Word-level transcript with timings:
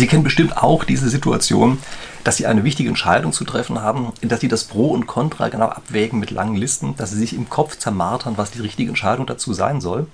Sie 0.00 0.06
kennen 0.06 0.24
bestimmt 0.24 0.56
auch 0.56 0.84
diese 0.84 1.10
Situation, 1.10 1.78
dass 2.24 2.38
Sie 2.38 2.46
eine 2.46 2.64
wichtige 2.64 2.88
Entscheidung 2.88 3.34
zu 3.34 3.44
treffen 3.44 3.82
haben, 3.82 4.14
dass 4.22 4.40
Sie 4.40 4.48
das 4.48 4.64
Pro 4.64 4.86
und 4.86 5.06
Contra 5.06 5.50
genau 5.50 5.66
abwägen 5.66 6.18
mit 6.18 6.30
langen 6.30 6.56
Listen, 6.56 6.96
dass 6.96 7.10
Sie 7.10 7.18
sich 7.18 7.34
im 7.34 7.50
Kopf 7.50 7.76
zermartern, 7.76 8.38
was 8.38 8.50
die 8.50 8.62
richtige 8.62 8.88
Entscheidung 8.88 9.26
dazu 9.26 9.52
sein 9.52 9.82
soll. 9.82 10.06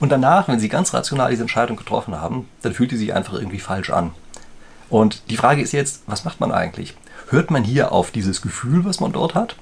Und 0.00 0.10
danach, 0.10 0.48
wenn 0.48 0.60
Sie 0.60 0.70
ganz 0.70 0.94
rational 0.94 1.30
diese 1.30 1.42
Entscheidung 1.42 1.76
getroffen 1.76 2.18
haben, 2.18 2.48
dann 2.62 2.72
fühlt 2.72 2.90
die 2.90 2.96
sich 2.96 3.12
einfach 3.12 3.34
irgendwie 3.34 3.58
falsch 3.58 3.90
an. 3.90 4.12
Und 4.88 5.28
die 5.28 5.36
Frage 5.36 5.60
ist 5.60 5.72
jetzt, 5.72 6.04
was 6.06 6.24
macht 6.24 6.40
man 6.40 6.50
eigentlich? 6.50 6.94
Hört 7.34 7.50
man 7.50 7.64
hier 7.64 7.90
auf 7.90 8.12
dieses 8.12 8.42
Gefühl, 8.42 8.84
was 8.84 9.00
man 9.00 9.10
dort 9.10 9.34
hat? 9.34 9.56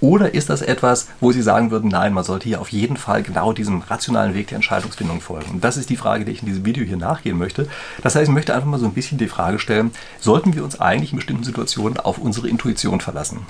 Oder 0.00 0.32
ist 0.34 0.48
das 0.48 0.62
etwas, 0.62 1.08
wo 1.18 1.32
Sie 1.32 1.42
sagen 1.42 1.72
würden, 1.72 1.90
nein, 1.90 2.12
man 2.12 2.22
sollte 2.22 2.44
hier 2.46 2.60
auf 2.60 2.68
jeden 2.68 2.96
Fall 2.96 3.24
genau 3.24 3.52
diesem 3.52 3.80
rationalen 3.80 4.32
Weg 4.32 4.46
der 4.46 4.56
Entscheidungsfindung 4.56 5.20
folgen? 5.20 5.50
Und 5.54 5.64
das 5.64 5.76
ist 5.76 5.90
die 5.90 5.96
Frage, 5.96 6.24
die 6.24 6.30
ich 6.30 6.42
in 6.42 6.46
diesem 6.46 6.64
Video 6.64 6.84
hier 6.84 6.96
nachgehen 6.96 7.36
möchte. 7.36 7.66
Das 8.00 8.14
heißt, 8.14 8.28
ich 8.28 8.32
möchte 8.32 8.54
einfach 8.54 8.68
mal 8.68 8.78
so 8.78 8.86
ein 8.86 8.94
bisschen 8.94 9.18
die 9.18 9.26
Frage 9.26 9.58
stellen, 9.58 9.90
sollten 10.20 10.54
wir 10.54 10.62
uns 10.62 10.80
eigentlich 10.80 11.10
in 11.10 11.16
bestimmten 11.16 11.42
Situationen 11.42 11.98
auf 11.98 12.18
unsere 12.18 12.48
Intuition 12.48 13.00
verlassen? 13.00 13.40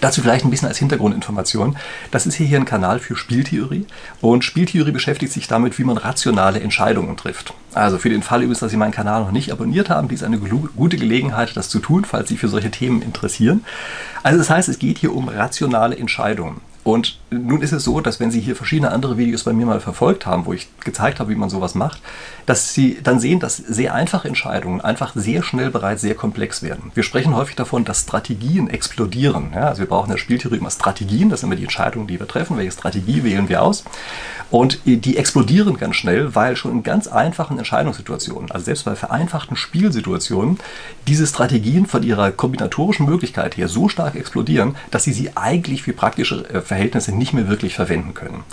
Dazu 0.00 0.22
vielleicht 0.22 0.44
ein 0.44 0.50
bisschen 0.50 0.68
als 0.68 0.78
Hintergrundinformation. 0.78 1.76
Das 2.10 2.26
ist 2.26 2.34
hier, 2.34 2.56
ein 2.56 2.64
Kanal 2.64 2.98
für 2.98 3.16
Spieltheorie 3.16 3.86
und 4.20 4.44
Spieltheorie 4.44 4.92
beschäftigt 4.92 5.32
sich 5.32 5.48
damit, 5.48 5.78
wie 5.78 5.84
man 5.84 5.96
rationale 5.96 6.60
Entscheidungen 6.60 7.16
trifft. 7.16 7.54
Also 7.74 7.98
für 7.98 8.08
den 8.08 8.22
Fall 8.22 8.40
übrigens, 8.40 8.60
dass 8.60 8.70
Sie 8.70 8.76
meinen 8.76 8.92
Kanal 8.92 9.22
noch 9.22 9.32
nicht 9.32 9.52
abonniert 9.52 9.90
haben, 9.90 10.08
dies 10.08 10.20
ist 10.20 10.26
eine 10.26 10.38
gute 10.38 10.96
Gelegenheit, 10.96 11.56
das 11.56 11.68
zu 11.68 11.78
tun, 11.78 12.04
falls 12.04 12.28
Sie 12.28 12.36
für 12.36 12.48
solche 12.48 12.70
Themen 12.70 13.02
interessieren. 13.02 13.64
Also 14.22 14.38
das 14.38 14.50
heißt, 14.50 14.68
es 14.68 14.78
geht 14.78 14.98
hier 14.98 15.14
um 15.14 15.28
rationale 15.28 15.96
Entscheidungen. 15.96 16.60
Und 16.84 17.18
nun 17.38 17.62
ist 17.62 17.72
es 17.72 17.84
so, 17.84 18.00
dass 18.00 18.20
wenn 18.20 18.30
Sie 18.30 18.40
hier 18.40 18.56
verschiedene 18.56 18.90
andere 18.90 19.18
Videos 19.18 19.44
bei 19.44 19.52
mir 19.52 19.66
mal 19.66 19.80
verfolgt 19.80 20.26
haben, 20.26 20.46
wo 20.46 20.52
ich 20.52 20.68
gezeigt 20.84 21.20
habe, 21.20 21.30
wie 21.30 21.36
man 21.36 21.50
sowas 21.50 21.74
macht, 21.74 22.00
dass 22.46 22.72
Sie 22.74 22.98
dann 23.02 23.20
sehen, 23.20 23.40
dass 23.40 23.56
sehr 23.56 23.94
einfache 23.94 24.28
Entscheidungen 24.28 24.80
einfach 24.80 25.12
sehr 25.14 25.42
schnell 25.42 25.70
bereits 25.70 26.02
sehr 26.02 26.14
komplex 26.14 26.62
werden. 26.62 26.90
Wir 26.94 27.02
sprechen 27.02 27.34
häufig 27.34 27.56
davon, 27.56 27.84
dass 27.84 28.00
Strategien 28.00 28.68
explodieren. 28.68 29.52
Ja, 29.54 29.68
also 29.68 29.80
wir 29.80 29.88
brauchen 29.88 30.06
in 30.06 30.12
der 30.12 30.18
Spieltheorie 30.18 30.58
immer 30.58 30.70
Strategien, 30.70 31.28
das 31.28 31.40
sind 31.40 31.48
immer 31.48 31.56
die 31.56 31.64
Entscheidungen, 31.64 32.06
die 32.06 32.18
wir 32.18 32.28
treffen. 32.28 32.56
Welche 32.56 32.72
Strategie 32.72 33.22
wählen 33.24 33.48
wir 33.48 33.62
aus? 33.62 33.84
Und 34.50 34.80
die 34.84 35.16
explodieren 35.16 35.76
ganz 35.76 35.96
schnell, 35.96 36.34
weil 36.34 36.56
schon 36.56 36.70
in 36.70 36.82
ganz 36.82 37.08
einfachen 37.08 37.58
Entscheidungssituationen, 37.58 38.50
also 38.50 38.64
selbst 38.64 38.84
bei 38.84 38.94
vereinfachten 38.94 39.56
Spielsituationen, 39.56 40.58
diese 41.08 41.26
Strategien 41.26 41.86
von 41.86 42.02
ihrer 42.02 42.30
kombinatorischen 42.30 43.06
Möglichkeit 43.06 43.56
her 43.56 43.68
so 43.68 43.88
stark 43.88 44.14
explodieren, 44.14 44.76
dass 44.90 45.04
sie 45.04 45.12
sie 45.12 45.36
eigentlich 45.36 45.82
für 45.82 45.92
praktische 45.92 46.44
Verhältnisse 46.64 46.86
Verhältnisse 46.96 47.12
nicht 47.26 47.34
mehr 47.34 47.48
wirklich 47.48 47.74
verwenden 47.74 48.14
können. 48.14 48.44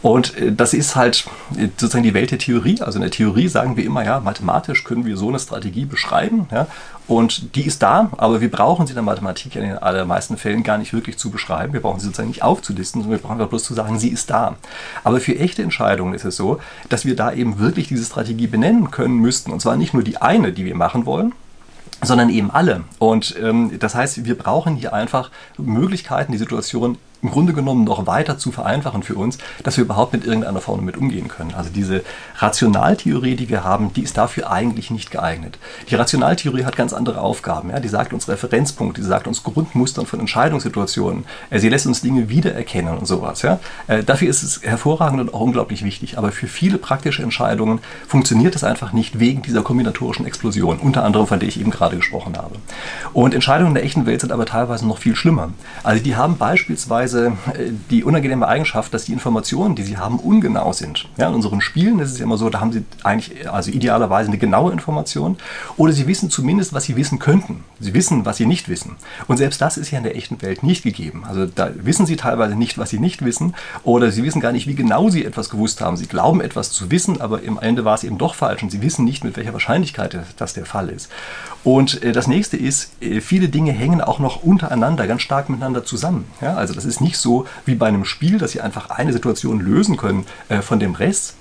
Und 0.00 0.36
äh, 0.38 0.52
das 0.52 0.72
ist 0.72 0.96
halt 0.96 1.26
äh, 1.56 1.68
sozusagen 1.76 2.02
die 2.02 2.14
Welt 2.14 2.30
der 2.30 2.38
Theorie. 2.38 2.80
Also 2.80 2.96
in 2.96 3.02
der 3.02 3.10
Theorie 3.10 3.48
sagen 3.48 3.76
wir 3.76 3.84
immer, 3.84 4.04
ja, 4.04 4.20
mathematisch 4.20 4.84
können 4.84 5.04
wir 5.04 5.16
so 5.16 5.28
eine 5.28 5.38
Strategie 5.38 5.84
beschreiben. 5.84 6.48
Ja, 6.50 6.66
und 7.06 7.54
die 7.56 7.66
ist 7.66 7.82
da, 7.82 8.10
aber 8.16 8.40
wir 8.40 8.50
brauchen 8.50 8.86
sie 8.86 8.92
in 8.92 8.96
der 8.96 9.02
Mathematik 9.02 9.54
in 9.54 9.62
den 9.62 9.78
allermeisten 9.78 10.38
Fällen 10.38 10.62
gar 10.62 10.78
nicht 10.78 10.94
wirklich 10.94 11.18
zu 11.18 11.30
beschreiben. 11.30 11.74
Wir 11.74 11.80
brauchen 11.80 12.00
sie 12.00 12.06
sozusagen 12.06 12.28
nicht 12.28 12.42
aufzulisten, 12.42 13.02
sondern 13.02 13.20
wir 13.20 13.28
brauchen 13.28 13.46
bloß 13.46 13.64
zu 13.64 13.74
sagen, 13.74 13.98
sie 13.98 14.08
ist 14.08 14.30
da. 14.30 14.56
Aber 15.04 15.20
für 15.20 15.38
echte 15.38 15.62
Entscheidungen 15.62 16.14
ist 16.14 16.24
es 16.24 16.36
so, 16.36 16.58
dass 16.88 17.04
wir 17.04 17.14
da 17.14 17.32
eben 17.32 17.58
wirklich 17.58 17.88
diese 17.88 18.04
Strategie 18.04 18.46
benennen 18.46 18.90
können 18.90 19.16
müssten. 19.16 19.52
Und 19.52 19.60
zwar 19.60 19.76
nicht 19.76 19.92
nur 19.92 20.02
die 20.02 20.16
eine, 20.16 20.52
die 20.52 20.64
wir 20.64 20.74
machen 20.74 21.04
wollen, 21.04 21.34
sondern 22.02 22.30
eben 22.30 22.50
alle. 22.50 22.84
Und 22.98 23.36
ähm, 23.40 23.78
das 23.78 23.94
heißt, 23.94 24.24
wir 24.24 24.38
brauchen 24.38 24.76
hier 24.76 24.94
einfach 24.94 25.30
Möglichkeiten, 25.58 26.32
die 26.32 26.38
Situation 26.38 26.96
im 27.22 27.30
Grunde 27.30 27.52
genommen 27.52 27.84
noch 27.84 28.06
weiter 28.06 28.36
zu 28.36 28.50
vereinfachen 28.50 29.04
für 29.04 29.14
uns, 29.14 29.38
dass 29.62 29.76
wir 29.76 29.84
überhaupt 29.84 30.12
mit 30.12 30.24
irgendeiner 30.24 30.60
Form 30.60 30.80
damit 30.80 30.96
umgehen 30.96 31.28
können. 31.28 31.54
Also 31.54 31.70
diese 31.70 32.02
Rationaltheorie, 32.38 33.36
die 33.36 33.48
wir 33.48 33.62
haben, 33.62 33.92
die 33.92 34.02
ist 34.02 34.18
dafür 34.18 34.50
eigentlich 34.50 34.90
nicht 34.90 35.12
geeignet. 35.12 35.58
Die 35.88 35.94
Rationaltheorie 35.94 36.64
hat 36.64 36.76
ganz 36.76 36.92
andere 36.92 37.20
Aufgaben. 37.20 37.70
Ja? 37.70 37.78
Die 37.78 37.88
sagt 37.88 38.12
uns 38.12 38.28
Referenzpunkte, 38.28 39.00
die 39.00 39.06
sagt 39.06 39.28
uns 39.28 39.44
Grundmustern 39.44 40.06
von 40.06 40.18
Entscheidungssituationen. 40.18 41.24
Äh, 41.50 41.60
sie 41.60 41.68
lässt 41.68 41.86
uns 41.86 42.00
Dinge 42.00 42.28
wiedererkennen 42.28 42.98
und 42.98 43.06
sowas. 43.06 43.42
Ja? 43.42 43.60
Äh, 43.86 44.02
dafür 44.02 44.28
ist 44.28 44.42
es 44.42 44.62
hervorragend 44.62 45.20
und 45.20 45.32
auch 45.32 45.40
unglaublich 45.40 45.84
wichtig. 45.84 46.18
Aber 46.18 46.32
für 46.32 46.48
viele 46.48 46.78
praktische 46.78 47.22
Entscheidungen 47.22 47.78
funktioniert 48.08 48.56
es 48.56 48.64
einfach 48.64 48.92
nicht 48.92 49.20
wegen 49.20 49.42
dieser 49.42 49.62
kombinatorischen 49.62 50.26
Explosion, 50.26 50.78
unter 50.78 51.04
anderem 51.04 51.28
von 51.28 51.38
der 51.38 51.48
ich 51.48 51.60
eben 51.60 51.70
gerade 51.70 51.96
gesprochen 51.96 52.36
habe. 52.36 52.56
Und 53.12 53.32
Entscheidungen 53.32 53.68
in 53.68 53.74
der 53.74 53.84
echten 53.84 54.06
Welt 54.06 54.22
sind 54.22 54.32
aber 54.32 54.44
teilweise 54.44 54.88
noch 54.88 54.98
viel 54.98 55.14
schlimmer. 55.14 55.50
Also 55.84 56.02
die 56.02 56.16
haben 56.16 56.36
beispielsweise 56.36 57.11
beispielsweise 57.12 57.32
äh, 57.54 57.70
die 57.90 58.04
unangenehme 58.04 58.46
Eigenschaft, 58.46 58.92
dass 58.94 59.04
die 59.04 59.12
Informationen, 59.12 59.74
die 59.74 59.82
sie 59.82 59.98
haben, 59.98 60.18
ungenau 60.18 60.72
sind. 60.72 61.08
Ja, 61.16 61.28
in 61.28 61.34
unseren 61.34 61.60
Spielen 61.60 61.98
ist 61.98 62.12
es 62.12 62.20
immer 62.20 62.36
so, 62.36 62.50
da 62.50 62.60
haben 62.60 62.72
sie 62.72 62.84
eigentlich, 63.02 63.50
also 63.50 63.70
idealerweise 63.70 64.28
eine 64.28 64.38
genaue 64.38 64.72
Information 64.72 65.36
oder 65.76 65.92
sie 65.92 66.06
wissen 66.06 66.30
zumindest, 66.30 66.72
was 66.72 66.84
sie 66.84 66.96
wissen 66.96 67.18
könnten. 67.18 67.64
Sie 67.82 67.94
wissen, 67.94 68.24
was 68.24 68.36
sie 68.36 68.46
nicht 68.46 68.68
wissen. 68.68 68.96
Und 69.26 69.36
selbst 69.36 69.60
das 69.60 69.76
ist 69.76 69.90
ja 69.90 69.98
in 69.98 70.04
der 70.04 70.16
echten 70.16 70.40
Welt 70.40 70.62
nicht 70.62 70.82
gegeben. 70.82 71.24
Also 71.26 71.46
da 71.46 71.70
wissen 71.74 72.06
sie 72.06 72.16
teilweise 72.16 72.54
nicht, 72.54 72.78
was 72.78 72.90
sie 72.90 72.98
nicht 72.98 73.24
wissen 73.24 73.54
oder 73.82 74.10
sie 74.10 74.22
wissen 74.22 74.40
gar 74.40 74.52
nicht, 74.52 74.66
wie 74.66 74.74
genau 74.74 75.10
sie 75.10 75.24
etwas 75.24 75.50
gewusst 75.50 75.80
haben. 75.80 75.96
Sie 75.96 76.06
glauben 76.06 76.40
etwas 76.40 76.70
zu 76.70 76.90
wissen, 76.90 77.20
aber 77.20 77.42
im 77.42 77.58
Ende 77.58 77.84
war 77.84 77.94
es 77.94 78.04
eben 78.04 78.18
doch 78.18 78.34
falsch 78.34 78.62
und 78.62 78.70
sie 78.70 78.82
wissen 78.82 79.04
nicht, 79.04 79.24
mit 79.24 79.36
welcher 79.36 79.52
Wahrscheinlichkeit 79.52 80.16
das 80.36 80.54
der 80.54 80.64
Fall 80.64 80.88
ist. 80.88 81.10
Und 81.64 82.02
äh, 82.02 82.12
das 82.12 82.26
nächste 82.26 82.56
ist, 82.56 82.92
äh, 83.02 83.20
viele 83.20 83.48
Dinge 83.48 83.72
hängen 83.72 84.00
auch 84.00 84.18
noch 84.18 84.42
untereinander 84.42 85.06
ganz 85.06 85.22
stark 85.22 85.48
miteinander 85.48 85.84
zusammen. 85.84 86.26
Ja, 86.40 86.54
also 86.54 86.74
das 86.74 86.84
ist 86.84 87.00
nicht 87.00 87.16
so 87.16 87.46
wie 87.66 87.74
bei 87.74 87.88
einem 87.88 88.04
Spiel, 88.04 88.38
dass 88.38 88.52
sie 88.52 88.60
einfach 88.60 88.90
eine 88.90 89.12
Situation 89.12 89.60
lösen 89.60 89.96
können 89.96 90.26
äh, 90.48 90.62
von 90.62 90.80
dem 90.80 90.94
Rest 90.94 91.34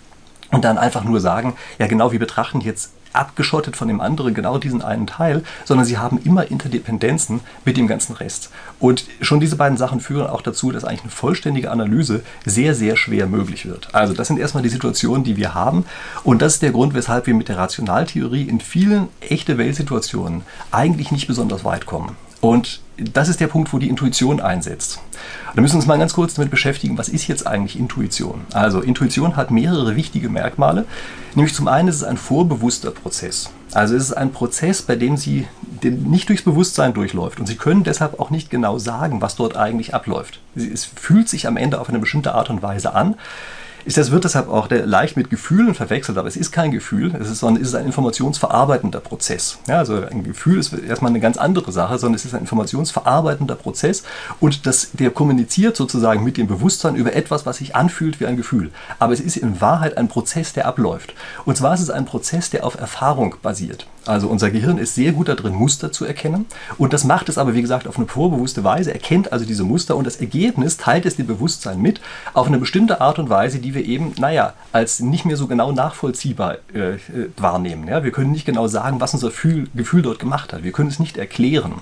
und 0.51 0.65
dann 0.65 0.77
einfach 0.77 1.03
nur 1.03 1.19
sagen, 1.19 1.55
ja 1.79 1.87
genau, 1.87 2.11
wir 2.11 2.19
betrachten 2.19 2.61
jetzt 2.61 2.91
abgeschottet 3.13 3.75
von 3.75 3.87
dem 3.87 4.01
anderen 4.01 4.33
genau 4.33 4.57
diesen 4.57 4.81
einen 4.81 5.07
Teil, 5.07 5.43
sondern 5.65 5.85
sie 5.85 5.97
haben 5.97 6.19
immer 6.23 6.49
Interdependenzen 6.49 7.41
mit 7.65 7.77
dem 7.77 7.87
ganzen 7.87 8.15
Rest. 8.15 8.49
Und 8.79 9.05
schon 9.21 9.39
diese 9.39 9.55
beiden 9.55 9.77
Sachen 9.77 9.99
führen 9.99 10.27
auch 10.27 10.41
dazu, 10.41 10.71
dass 10.71 10.83
eigentlich 10.83 11.01
eine 11.01 11.11
vollständige 11.11 11.71
Analyse 11.71 12.23
sehr, 12.45 12.75
sehr 12.75 12.95
schwer 12.95 13.27
möglich 13.27 13.65
wird. 13.65 13.93
Also 13.93 14.13
das 14.13 14.27
sind 14.27 14.39
erstmal 14.39 14.63
die 14.63 14.69
Situationen, 14.69 15.23
die 15.23 15.37
wir 15.37 15.53
haben. 15.53 15.85
Und 16.23 16.41
das 16.41 16.55
ist 16.55 16.61
der 16.61 16.71
Grund, 16.71 16.93
weshalb 16.93 17.27
wir 17.27 17.33
mit 17.33 17.49
der 17.49 17.57
Rationaltheorie 17.57 18.43
in 18.43 18.59
vielen 18.59 19.07
echte 19.21 19.57
Weltsituationen 19.57 20.43
eigentlich 20.71 21.11
nicht 21.11 21.27
besonders 21.27 21.63
weit 21.63 21.85
kommen. 21.85 22.15
Und 22.41 22.81
das 22.97 23.29
ist 23.29 23.39
der 23.39 23.47
Punkt, 23.47 23.71
wo 23.71 23.77
die 23.77 23.89
Intuition 23.89 24.41
einsetzt. 24.41 24.99
Da 25.55 25.61
müssen 25.61 25.75
wir 25.75 25.77
uns 25.77 25.87
mal 25.87 25.97
ganz 25.97 26.13
kurz 26.13 26.33
damit 26.33 26.51
beschäftigen, 26.51 26.97
was 26.97 27.09
ist 27.09 27.27
jetzt 27.27 27.47
eigentlich 27.47 27.77
Intuition? 27.77 28.41
Also 28.53 28.81
Intuition 28.81 29.35
hat 29.35 29.51
mehrere 29.51 29.95
wichtige 29.95 30.29
Merkmale. 30.29 30.85
Nämlich 31.35 31.53
zum 31.53 31.67
einen 31.67 31.87
ist 31.87 31.95
es 31.97 32.03
ein 32.03 32.17
vorbewusster 32.17 32.91
Prozess. 32.91 33.49
Also 33.73 33.95
es 33.95 34.03
ist 34.03 34.13
ein 34.13 34.31
Prozess, 34.31 34.81
bei 34.81 34.95
dem 34.95 35.17
Sie 35.17 35.47
nicht 35.83 36.29
durchs 36.29 36.43
Bewusstsein 36.43 36.93
durchläuft. 36.93 37.39
Und 37.39 37.45
Sie 37.45 37.55
können 37.55 37.83
deshalb 37.83 38.19
auch 38.19 38.29
nicht 38.29 38.49
genau 38.49 38.77
sagen, 38.77 39.21
was 39.21 39.35
dort 39.35 39.55
eigentlich 39.55 39.93
abläuft. 39.93 40.39
Es 40.55 40.85
fühlt 40.85 41.29
sich 41.29 41.47
am 41.47 41.57
Ende 41.57 41.79
auf 41.79 41.89
eine 41.89 41.99
bestimmte 41.99 42.33
Art 42.33 42.49
und 42.49 42.61
Weise 42.61 42.93
an. 42.93 43.15
Ist 43.85 43.97
das 43.97 44.11
wird 44.11 44.23
deshalb 44.23 44.49
auch 44.49 44.69
leicht 44.69 45.17
mit 45.17 45.29
Gefühlen 45.29 45.73
verwechselt, 45.73 46.17
aber 46.17 46.27
es 46.27 46.35
ist 46.35 46.51
kein 46.51 46.71
Gefühl, 46.71 47.13
es 47.19 47.29
ist, 47.29 47.39
sondern 47.39 47.61
es 47.61 47.69
ist 47.69 47.75
ein 47.75 47.85
informationsverarbeitender 47.85 48.99
Prozess. 48.99 49.57
Ja, 49.67 49.79
also 49.79 50.03
ein 50.03 50.23
Gefühl 50.23 50.59
ist 50.59 50.73
erstmal 50.73 51.11
eine 51.11 51.19
ganz 51.19 51.37
andere 51.37 51.71
Sache, 51.71 51.97
sondern 51.97 52.15
es 52.15 52.25
ist 52.25 52.33
ein 52.33 52.41
informationsverarbeitender 52.41 53.55
Prozess 53.55 54.03
und 54.39 54.65
das, 54.65 54.91
der 54.93 55.09
kommuniziert 55.11 55.75
sozusagen 55.75 56.23
mit 56.23 56.37
dem 56.37 56.47
Bewusstsein 56.47 56.95
über 56.95 57.13
etwas, 57.15 57.45
was 57.45 57.57
sich 57.57 57.75
anfühlt 57.75 58.19
wie 58.19 58.25
ein 58.25 58.37
Gefühl. 58.37 58.71
Aber 58.99 59.13
es 59.13 59.19
ist 59.19 59.37
in 59.37 59.61
Wahrheit 59.61 59.97
ein 59.97 60.07
Prozess, 60.07 60.53
der 60.53 60.67
abläuft. 60.67 61.13
Und 61.45 61.57
zwar 61.57 61.73
ist 61.73 61.81
es 61.81 61.89
ein 61.89 62.05
Prozess, 62.05 62.49
der 62.49 62.65
auf 62.65 62.79
Erfahrung 62.79 63.35
basiert. 63.41 63.87
Also 64.05 64.27
unser 64.27 64.49
Gehirn 64.49 64.79
ist 64.79 64.95
sehr 64.95 65.11
gut 65.11 65.27
darin, 65.27 65.53
Muster 65.53 65.91
zu 65.91 66.05
erkennen. 66.05 66.47
Und 66.77 66.91
das 66.93 67.03
macht 67.03 67.29
es 67.29 67.37
aber, 67.37 67.53
wie 67.53 67.61
gesagt, 67.61 67.87
auf 67.87 67.97
eine 67.97 68.07
vorbewusste 68.07 68.63
Weise, 68.63 68.91
erkennt 68.93 69.31
also 69.31 69.45
diese 69.45 69.63
Muster 69.63 69.95
und 69.95 70.07
das 70.07 70.15
Ergebnis 70.15 70.77
teilt 70.77 71.05
es 71.05 71.17
dem 71.17 71.27
Bewusstsein 71.27 71.79
mit, 71.79 72.01
auf 72.33 72.47
eine 72.47 72.57
bestimmte 72.57 72.99
Art 72.99 73.19
und 73.19 73.29
Weise, 73.29 73.59
die 73.59 73.75
wir 73.75 73.85
eben, 73.85 74.13
naja, 74.17 74.53
als 74.71 75.01
nicht 75.01 75.25
mehr 75.25 75.37
so 75.37 75.45
genau 75.45 75.71
nachvollziehbar 75.71 76.55
äh, 76.73 76.97
wahrnehmen. 77.37 77.87
Ja? 77.87 78.03
Wir 78.03 78.11
können 78.11 78.31
nicht 78.31 78.45
genau 78.45 78.67
sagen, 78.67 78.99
was 78.99 79.13
unser 79.13 79.27
Gefühl, 79.27 79.67
Gefühl 79.75 80.01
dort 80.01 80.17
gemacht 80.17 80.51
hat. 80.51 80.63
Wir 80.63 80.71
können 80.71 80.89
es 80.89 80.99
nicht 80.99 81.17
erklären. 81.17 81.75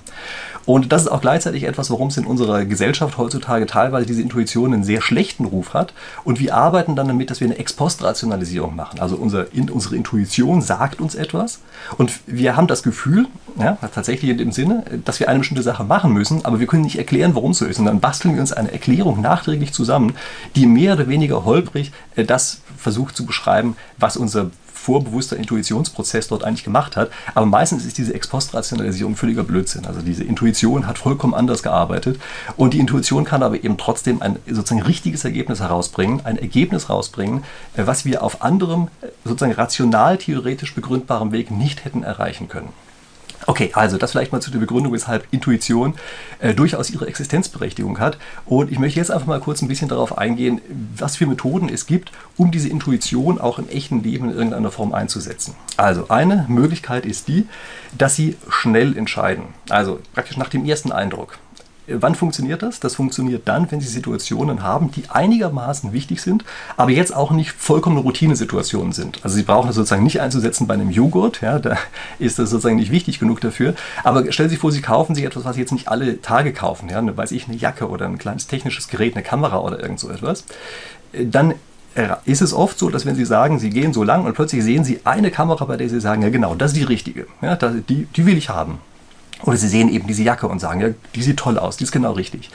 Und 0.66 0.92
das 0.92 1.04
ist 1.04 1.07
auch 1.07 1.21
gleichzeitig 1.21 1.63
etwas, 1.63 1.89
warum 1.89 2.10
es 2.10 2.18
in 2.18 2.25
unserer 2.25 2.66
Gesellschaft 2.66 3.18
heutzutage 3.18 3.66
teilweise 3.66 4.06
diese 4.06 4.21
Intuition 4.21 4.74
einen 4.74 4.83
sehr 4.83 5.01
schlechten 5.01 5.45
Ruf 5.45 5.74
hat. 5.74 5.94
Und 6.24 6.39
wir 6.39 6.56
arbeiten 6.56 6.95
dann 6.95 7.07
damit, 7.07 7.31
dass 7.31 7.39
wir 7.39 7.48
eine 7.48 7.57
Ex-Post-Rationalisierung 7.57 8.75
machen. 8.75 9.00
Also 9.00 9.16
unser, 9.16 9.54
in, 9.54 9.69
unsere 9.69 9.95
Intuition 9.95 10.62
sagt 10.62 11.00
uns 11.00 11.16
etwas 11.16 11.60
und 11.98 12.08
wir 12.27 12.56
haben 12.56 12.67
das 12.67 12.83
Gefühl, 12.83 13.27
ja, 13.59 13.77
tatsächlich 13.94 14.31
in 14.31 14.38
dem 14.38 14.51
Sinne, 14.51 14.83
dass 15.06 15.19
wir 15.19 15.29
eine 15.29 15.39
bestimmte 15.39 15.63
Sache 15.63 15.83
machen 15.83 16.13
müssen, 16.13 16.45
aber 16.45 16.59
wir 16.59 16.67
können 16.67 16.83
nicht 16.83 16.97
erklären, 16.97 17.35
warum 17.35 17.53
so 17.53 17.65
ist. 17.65 17.79
Und 17.79 17.85
dann 17.85 18.00
basteln 18.00 18.35
wir 18.35 18.41
uns 18.41 18.53
eine 18.53 18.71
Erklärung 18.71 19.21
nachträglich 19.21 19.73
zusammen, 19.73 20.13
die 20.56 20.65
mehr 20.65 20.94
oder 20.94 21.07
weniger 21.07 21.45
holprig 21.45 21.91
äh, 22.15 22.25
das 22.25 22.61
versucht 22.77 23.15
zu 23.15 23.25
beschreiben, 23.25 23.75
was 23.97 24.17
unser 24.17 24.51
vorbewusster 24.80 25.38
Intuitionsprozess 25.38 26.28
dort 26.28 26.44
eigentlich 26.44 26.64
gemacht 26.64 26.96
hat. 26.96 27.12
Aber 27.36 27.46
meistens 27.46 27.86
ist 27.86 27.98
diese 27.98 28.14
Ex-Post-Rationalisierung 28.14 29.16
völliger 29.16 29.44
Blödsinn. 29.44 29.86
Also 29.86 30.02
diese 30.02 30.24
Intuition 30.24 30.88
hat 30.88 30.98
vollkommen 30.98 31.34
anders 31.34 31.64
gearbeitet 31.64 32.20
und 32.56 32.74
die 32.74 32.80
Intuition 32.80 33.26
kann 33.26 33.44
aber 33.44 33.64
eben 33.64 33.78
trotzdem 33.78 34.22
ein 34.22 34.38
sozusagen 34.48 34.81
richtiges 34.81 35.26
Ergebnis 35.26 35.60
herausbringen, 35.60 36.22
ein 36.24 36.38
Ergebnis 36.38 36.90
rausbringen, 36.90 37.44
äh, 37.76 37.86
was 37.86 38.06
wir 38.06 38.24
auf 38.24 38.42
anderem 38.42 38.88
äh, 39.02 39.08
sozusagen 39.26 39.54
rational 39.54 40.18
theoretisch 40.18 40.74
begründbarem 40.74 41.31
Weg 41.31 41.52
nicht 41.52 41.84
hätten 41.86 42.04
erreichen 42.04 42.48
können. 42.48 42.70
Okay, 43.45 43.71
also 43.74 43.97
das 43.97 44.12
vielleicht 44.12 44.31
mal 44.31 44.41
zu 44.41 44.51
der 44.51 44.59
Begründung, 44.59 44.94
weshalb 44.94 45.25
Intuition 45.31 45.95
äh, 46.39 46.53
durchaus 46.53 46.89
ihre 46.89 47.07
Existenzberechtigung 47.07 48.00
hat. 48.00 48.18
Und 48.45 48.71
ich 48.71 48.80
möchte 48.80 49.00
jetzt 49.00 49.12
einfach 49.12 49.27
mal 49.27 49.39
kurz 49.39 49.62
ein 49.62 49.68
bisschen 49.68 49.89
darauf 49.89 50.18
eingehen, 50.18 50.62
was 50.95 51.15
für 51.15 51.25
Methoden 51.25 51.69
es 51.69 51.86
gibt, 51.86 52.12
um 52.38 52.51
diese 52.51 52.69
Intuition 52.69 53.39
auch 53.39 53.59
im 53.59 53.69
echten 53.69 54.03
Leben 54.03 54.30
in 54.30 54.36
irgendeiner 54.36 54.71
Form 54.71 54.94
einzusetzen. 54.94 55.56
Also 55.77 56.09
eine 56.09 56.45
Möglichkeit 56.47 57.06
ist 57.06 57.27
die, 57.27 57.47
dass 57.97 58.15
Sie 58.15 58.38
schnell 58.50 58.97
entscheiden. 58.97 59.45
Also 59.69 60.00
praktisch 60.13 60.38
nach 60.38 60.50
dem 60.50 60.65
ersten 60.65 60.92
Eindruck. 60.92 61.38
Wann 61.91 62.15
funktioniert 62.15 62.62
das? 62.62 62.80
Das 62.80 62.95
funktioniert 62.95 63.47
dann, 63.47 63.71
wenn 63.71 63.81
Sie 63.81 63.88
Situationen 63.88 64.63
haben, 64.63 64.91
die 64.91 65.03
einigermaßen 65.09 65.94
wichtig 65.94 66.21
sind, 66.21 66.44
aber 66.77 66.91
jetzt 66.91 67.15
auch 67.15 67.31
nicht 67.31 67.51
vollkommene 67.51 68.01
Routinesituationen 68.01 68.94
sind. 68.94 69.19
Also 69.24 69.36
Sie 69.36 69.44
brauchen 69.44 69.68
das 69.68 69.75
sozusagen 69.75 70.03
nicht 70.03 70.21
einzusetzen 70.21 70.68
bei 70.68 70.74
einem 70.74 70.89
Joghurt, 70.89 71.41
ja, 71.41 71.59
da 71.59 71.77
ist 72.19 72.39
das 72.39 72.50
sozusagen 72.50 72.77
nicht 72.77 72.91
wichtig 72.91 73.19
genug 73.19 73.41
dafür. 73.41 73.74
Aber 74.03 74.31
stellen 74.31 74.50
Sie 74.50 74.56
sich 74.56 74.62
vor, 74.62 74.71
Sie 74.71 74.81
kaufen 74.81 75.15
sich 75.15 75.25
etwas, 75.25 75.45
was 75.45 75.56
Sie 75.56 75.62
jetzt 75.62 75.71
nicht 75.71 75.88
alle 75.88 76.21
Tage 76.21 76.53
kaufen, 76.53 76.89
ja, 76.89 77.00
eine, 77.00 77.15
weiß 77.15 77.31
ich, 77.31 77.47
eine 77.47 77.57
Jacke 77.57 77.89
oder 77.89 78.06
ein 78.06 78.18
kleines 78.18 78.47
technisches 78.47 78.88
Gerät, 78.88 79.15
eine 79.15 79.24
Kamera 79.24 79.59
oder 79.59 79.80
irgend 79.80 80.00
so 80.00 80.09
etwas. 80.09 80.44
Dann 81.13 81.56
ist 82.25 82.42
es 82.42 82.53
oft 82.53 82.77
so, 82.77 82.89
dass 82.89 83.06
wenn 83.06 83.15
Sie 83.15 83.25
sagen, 83.25 83.59
Sie 83.59 83.71
gehen 83.71 83.94
so 83.94 84.03
lang 84.03 84.25
und 84.25 84.33
plötzlich 84.33 84.63
sehen 84.63 84.83
Sie 84.83 85.01
eine 85.06 85.31
Kamera, 85.31 85.65
bei 85.65 85.75
der 85.75 85.89
Sie 85.89 86.00
sagen, 86.00 86.21
ja 86.21 86.30
genau, 86.30 86.56
das 86.56 86.71
ist 86.71 86.77
die 86.77 86.83
richtige, 86.83 87.25
ja, 87.42 87.56
die, 87.56 88.06
die 88.06 88.25
will 88.25 88.38
ich 88.38 88.50
haben. 88.50 88.80
Oder 89.44 89.57
sie 89.57 89.68
sehen 89.68 89.89
eben 89.89 90.07
diese 90.07 90.24
Jacke 90.24 90.47
und 90.47 90.59
sagen, 90.59 90.81
ja, 90.81 90.89
die 91.15 91.24
sieht 91.24 91.38
toll 91.38 91.57
aus, 91.57 91.77
die 91.77 91.86
ist 91.86 91.91
genau 91.91 92.12
richtig. 92.13 92.50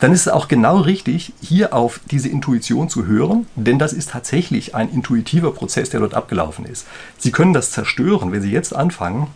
Dann 0.00 0.12
ist 0.12 0.22
es 0.22 0.28
auch 0.28 0.48
genau 0.48 0.80
richtig, 0.80 1.32
hier 1.40 1.72
auf 1.72 2.00
diese 2.10 2.28
Intuition 2.28 2.88
zu 2.88 3.06
hören, 3.06 3.46
denn 3.54 3.78
das 3.78 3.92
ist 3.92 4.10
tatsächlich 4.10 4.74
ein 4.74 4.90
intuitiver 4.90 5.52
Prozess, 5.52 5.90
der 5.90 6.00
dort 6.00 6.14
abgelaufen 6.14 6.64
ist. 6.64 6.86
Sie 7.18 7.30
können 7.30 7.52
das 7.52 7.70
zerstören, 7.70 8.32
wenn 8.32 8.42
Sie 8.42 8.50
jetzt 8.50 8.74
anfangen, 8.74 9.28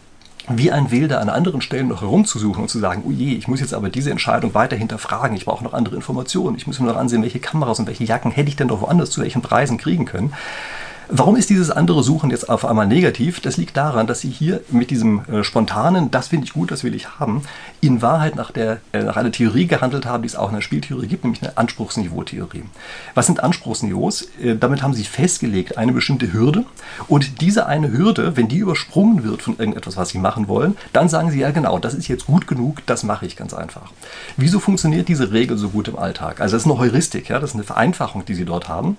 wie 0.48 0.70
ein 0.70 0.90
Wilder 0.90 1.20
an 1.20 1.28
anderen 1.28 1.60
Stellen 1.60 1.88
noch 1.88 2.02
herumzusuchen 2.02 2.62
und 2.62 2.68
zu 2.68 2.78
sagen, 2.78 3.02
oh 3.06 3.10
je, 3.10 3.34
ich 3.34 3.48
muss 3.48 3.60
jetzt 3.60 3.74
aber 3.74 3.90
diese 3.90 4.10
Entscheidung 4.10 4.54
weiter 4.54 4.76
hinterfragen, 4.76 5.36
ich 5.36 5.44
brauche 5.44 5.64
noch 5.64 5.72
andere 5.72 5.96
Informationen, 5.96 6.56
ich 6.56 6.66
muss 6.66 6.78
mir 6.78 6.86
noch 6.86 6.96
ansehen, 6.96 7.22
welche 7.22 7.40
Kameras 7.40 7.78
und 7.78 7.86
welche 7.86 8.04
Jacken 8.04 8.30
hätte 8.30 8.48
ich 8.48 8.56
denn 8.56 8.68
doch 8.68 8.80
woanders 8.80 9.10
zu 9.10 9.20
welchen 9.20 9.42
Preisen 9.42 9.78
kriegen 9.78 10.04
können. 10.04 10.32
Warum 11.08 11.36
ist 11.36 11.50
dieses 11.50 11.70
andere 11.70 12.02
Suchen 12.02 12.30
jetzt 12.30 12.48
auf 12.48 12.64
einmal 12.64 12.86
negativ? 12.88 13.38
Das 13.38 13.56
liegt 13.56 13.76
daran, 13.76 14.08
dass 14.08 14.20
Sie 14.20 14.30
hier 14.30 14.60
mit 14.70 14.90
diesem 14.90 15.24
äh, 15.26 15.44
spontanen, 15.44 16.10
das 16.10 16.28
finde 16.28 16.46
ich 16.46 16.52
gut, 16.52 16.72
das 16.72 16.82
will 16.82 16.96
ich 16.96 17.20
haben, 17.20 17.42
in 17.80 18.02
Wahrheit 18.02 18.34
nach, 18.34 18.50
der, 18.50 18.80
äh, 18.92 19.04
nach 19.04 19.16
einer 19.16 19.30
Theorie 19.30 19.68
gehandelt 19.68 20.04
haben, 20.04 20.24
die 20.24 20.28
es 20.28 20.34
auch 20.34 20.48
in 20.48 20.56
der 20.56 20.62
Spieltheorie 20.62 21.06
gibt, 21.06 21.22
nämlich 21.22 21.42
eine 21.42 21.56
Anspruchsniveau-Theorie. 21.56 22.64
Was 23.14 23.26
sind 23.26 23.40
Anspruchsniveaus? 23.40 24.22
Äh, 24.42 24.56
damit 24.56 24.82
haben 24.82 24.94
Sie 24.94 25.04
festgelegt 25.04 25.78
eine 25.78 25.92
bestimmte 25.92 26.32
Hürde 26.32 26.64
und 27.06 27.40
diese 27.40 27.66
eine 27.66 27.92
Hürde, 27.92 28.36
wenn 28.36 28.48
die 28.48 28.58
übersprungen 28.58 29.22
wird 29.22 29.42
von 29.42 29.58
irgendetwas, 29.58 29.96
was 29.96 30.08
Sie 30.08 30.18
machen 30.18 30.48
wollen, 30.48 30.76
dann 30.92 31.08
sagen 31.08 31.30
Sie 31.30 31.38
ja 31.38 31.52
genau, 31.52 31.78
das 31.78 31.94
ist 31.94 32.08
jetzt 32.08 32.26
gut 32.26 32.48
genug, 32.48 32.84
das 32.86 33.04
mache 33.04 33.26
ich 33.26 33.36
ganz 33.36 33.54
einfach. 33.54 33.92
Wieso 34.36 34.58
funktioniert 34.58 35.06
diese 35.06 35.30
Regel 35.30 35.56
so 35.56 35.68
gut 35.68 35.86
im 35.86 35.98
Alltag? 35.98 36.40
Also 36.40 36.56
das 36.56 36.64
ist 36.64 36.70
eine 36.70 36.80
Heuristik, 36.80 37.28
ja, 37.28 37.38
das 37.38 37.50
ist 37.50 37.54
eine 37.54 37.64
Vereinfachung, 37.64 38.24
die 38.24 38.34
Sie 38.34 38.44
dort 38.44 38.68
haben. 38.68 38.96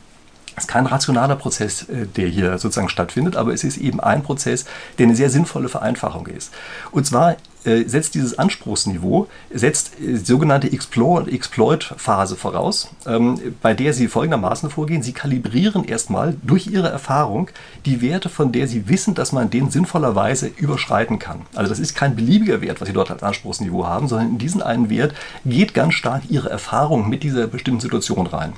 Es 0.57 0.63
ist 0.63 0.67
kein 0.69 0.87
rationaler 0.87 1.35
Prozess, 1.35 1.83
äh, 1.83 2.07
der 2.07 2.27
hier 2.27 2.57
sozusagen 2.57 2.89
stattfindet, 2.89 3.35
aber 3.35 3.53
es 3.53 3.63
ist 3.63 3.77
eben 3.77 3.99
ein 3.99 4.23
Prozess, 4.23 4.65
der 4.97 5.05
eine 5.05 5.15
sehr 5.15 5.29
sinnvolle 5.29 5.69
Vereinfachung 5.69 6.25
ist. 6.25 6.51
Und 6.91 7.05
zwar 7.05 7.37
setzt 7.85 8.15
dieses 8.15 8.39
Anspruchsniveau, 8.39 9.27
setzt 9.53 9.99
äh, 9.99 10.15
sogenannte 10.15 10.71
Exploit-Phase 10.71 12.35
voraus, 12.35 12.89
ähm, 13.05 13.39
bei 13.61 13.73
der 13.73 13.93
Sie 13.93 14.07
folgendermaßen 14.07 14.69
vorgehen. 14.69 15.03
Sie 15.03 15.11
kalibrieren 15.11 15.83
erstmal 15.83 16.35
durch 16.43 16.67
Ihre 16.67 16.89
Erfahrung 16.89 17.49
die 17.85 18.01
Werte, 18.01 18.29
von 18.29 18.51
der 18.51 18.67
Sie 18.67 18.87
wissen, 18.87 19.15
dass 19.15 19.31
man 19.31 19.49
den 19.49 19.69
sinnvollerweise 19.69 20.47
überschreiten 20.47 21.19
kann. 21.19 21.41
Also 21.55 21.69
das 21.69 21.79
ist 21.79 21.95
kein 21.95 22.15
beliebiger 22.15 22.61
Wert, 22.61 22.79
was 22.79 22.87
Sie 22.87 22.93
dort 22.93 23.11
als 23.11 23.23
Anspruchsniveau 23.23 23.85
haben, 23.85 24.07
sondern 24.07 24.29
in 24.29 24.37
diesen 24.37 24.61
einen 24.61 24.89
Wert 24.89 25.13
geht 25.45 25.73
ganz 25.73 25.93
stark 25.93 26.23
Ihre 26.29 26.49
Erfahrung 26.49 27.09
mit 27.09 27.23
dieser 27.23 27.47
bestimmten 27.47 27.81
Situation 27.81 28.27
rein. 28.27 28.53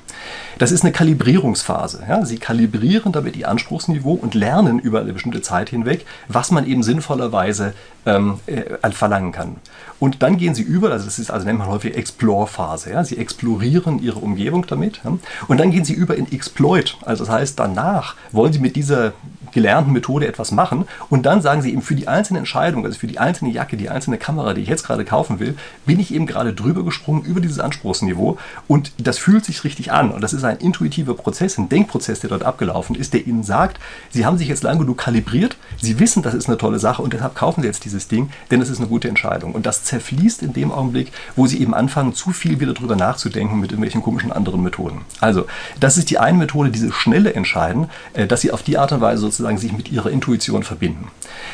Das 0.59 0.71
ist 0.71 0.83
eine 0.83 0.91
Kalibrierungsphase. 0.91 2.03
Ja? 2.07 2.25
Sie 2.25 2.37
kalibrieren 2.37 3.11
damit 3.11 3.35
Ihr 3.35 3.49
Anspruchsniveau 3.49 4.13
und 4.13 4.35
lernen 4.35 4.79
über 4.79 5.01
eine 5.01 5.13
bestimmte 5.13 5.41
Zeit 5.41 5.69
hinweg, 5.69 6.05
was 6.27 6.51
man 6.51 6.67
eben 6.67 6.83
sinnvollerweise 6.83 7.73
ähm, 8.05 8.39
äh, 8.45 8.63
verlangen 8.99 9.31
kann. 9.31 9.55
Und 9.99 10.21
dann 10.21 10.37
gehen 10.37 10.53
sie 10.53 10.61
über, 10.61 10.91
also 10.91 11.05
das 11.05 11.17
ist 11.17 11.31
also 11.31 11.45
nennt 11.45 11.57
man 11.59 11.67
häufig 11.67 11.95
Explore-Phase. 11.95 12.91
Ja? 12.91 13.03
Sie 13.03 13.17
explorieren 13.17 13.99
ihre 13.99 14.19
Umgebung 14.19 14.65
damit. 14.67 15.01
Ja? 15.03 15.17
Und 15.47 15.59
dann 15.59 15.71
gehen 15.71 15.85
sie 15.85 15.93
über 15.93 16.15
in 16.15 16.31
Exploit. 16.31 16.97
Also 17.03 17.25
das 17.25 17.33
heißt, 17.33 17.59
danach 17.59 18.15
wollen 18.31 18.53
sie 18.53 18.59
mit 18.59 18.75
dieser 18.75 19.13
gelernten 19.51 19.93
Methode 19.93 20.27
etwas 20.27 20.51
machen 20.51 20.87
und 21.09 21.25
dann 21.25 21.41
sagen 21.41 21.61
sie 21.61 21.71
eben 21.71 21.81
für 21.81 21.95
die 21.95 22.07
einzelne 22.07 22.39
Entscheidung, 22.39 22.85
also 22.85 22.97
für 22.97 23.07
die 23.07 23.19
einzelne 23.19 23.51
Jacke, 23.51 23.77
die 23.77 23.89
einzelne 23.89 24.17
Kamera, 24.17 24.53
die 24.53 24.61
ich 24.61 24.69
jetzt 24.69 24.85
gerade 24.85 25.05
kaufen 25.05 25.39
will, 25.39 25.55
bin 25.85 25.99
ich 25.99 26.13
eben 26.13 26.25
gerade 26.25 26.53
drüber 26.53 26.83
gesprungen 26.83 27.23
über 27.23 27.41
dieses 27.41 27.59
Anspruchsniveau 27.59 28.37
und 28.67 28.91
das 28.97 29.17
fühlt 29.17 29.45
sich 29.45 29.63
richtig 29.63 29.91
an 29.91 30.11
und 30.11 30.21
das 30.21 30.33
ist 30.33 30.43
ein 30.43 30.57
intuitiver 30.57 31.13
Prozess, 31.13 31.57
ein 31.57 31.69
Denkprozess, 31.69 32.19
der 32.19 32.29
dort 32.29 32.43
abgelaufen 32.43 32.95
ist, 32.95 33.13
der 33.13 33.25
ihnen 33.25 33.43
sagt, 33.43 33.79
sie 34.09 34.25
haben 34.25 34.37
sich 34.37 34.47
jetzt 34.47 34.63
lang 34.63 34.79
genug 34.79 34.97
kalibriert, 34.97 35.57
sie 35.81 35.99
wissen, 35.99 36.23
das 36.23 36.33
ist 36.33 36.47
eine 36.47 36.57
tolle 36.57 36.79
Sache 36.79 37.01
und 37.01 37.13
deshalb 37.13 37.35
kaufen 37.35 37.61
sie 37.61 37.67
jetzt 37.67 37.85
dieses 37.85 38.07
Ding, 38.07 38.29
denn 38.51 38.61
es 38.61 38.69
ist 38.69 38.79
eine 38.79 38.87
gute 38.87 39.07
Entscheidung 39.07 39.53
und 39.53 39.65
das 39.65 39.83
zerfließt 39.83 40.41
in 40.43 40.53
dem 40.53 40.71
Augenblick, 40.71 41.11
wo 41.35 41.47
sie 41.47 41.61
eben 41.61 41.73
anfangen, 41.73 42.13
zu 42.13 42.31
viel 42.31 42.59
wieder 42.59 42.73
drüber 42.73 42.95
nachzudenken 42.95 43.59
mit 43.59 43.71
irgendwelchen 43.71 44.01
komischen 44.01 44.31
anderen 44.31 44.63
Methoden. 44.63 45.01
Also, 45.19 45.45
das 45.79 45.97
ist 45.97 46.09
die 46.09 46.19
eine 46.19 46.37
Methode, 46.37 46.69
diese 46.69 46.91
schnelle 46.91 47.33
Entscheiden, 47.33 47.89
äh, 48.13 48.27
dass 48.27 48.41
sie 48.41 48.51
auf 48.51 48.63
die 48.63 48.77
Art 48.77 48.91
und 48.91 49.01
Weise 49.01 49.21
sozusagen 49.21 49.38
sich 49.57 49.73
mit 49.73 49.91
ihrer 49.91 50.09
Intuition 50.09 50.63
verbinden. 50.63 51.09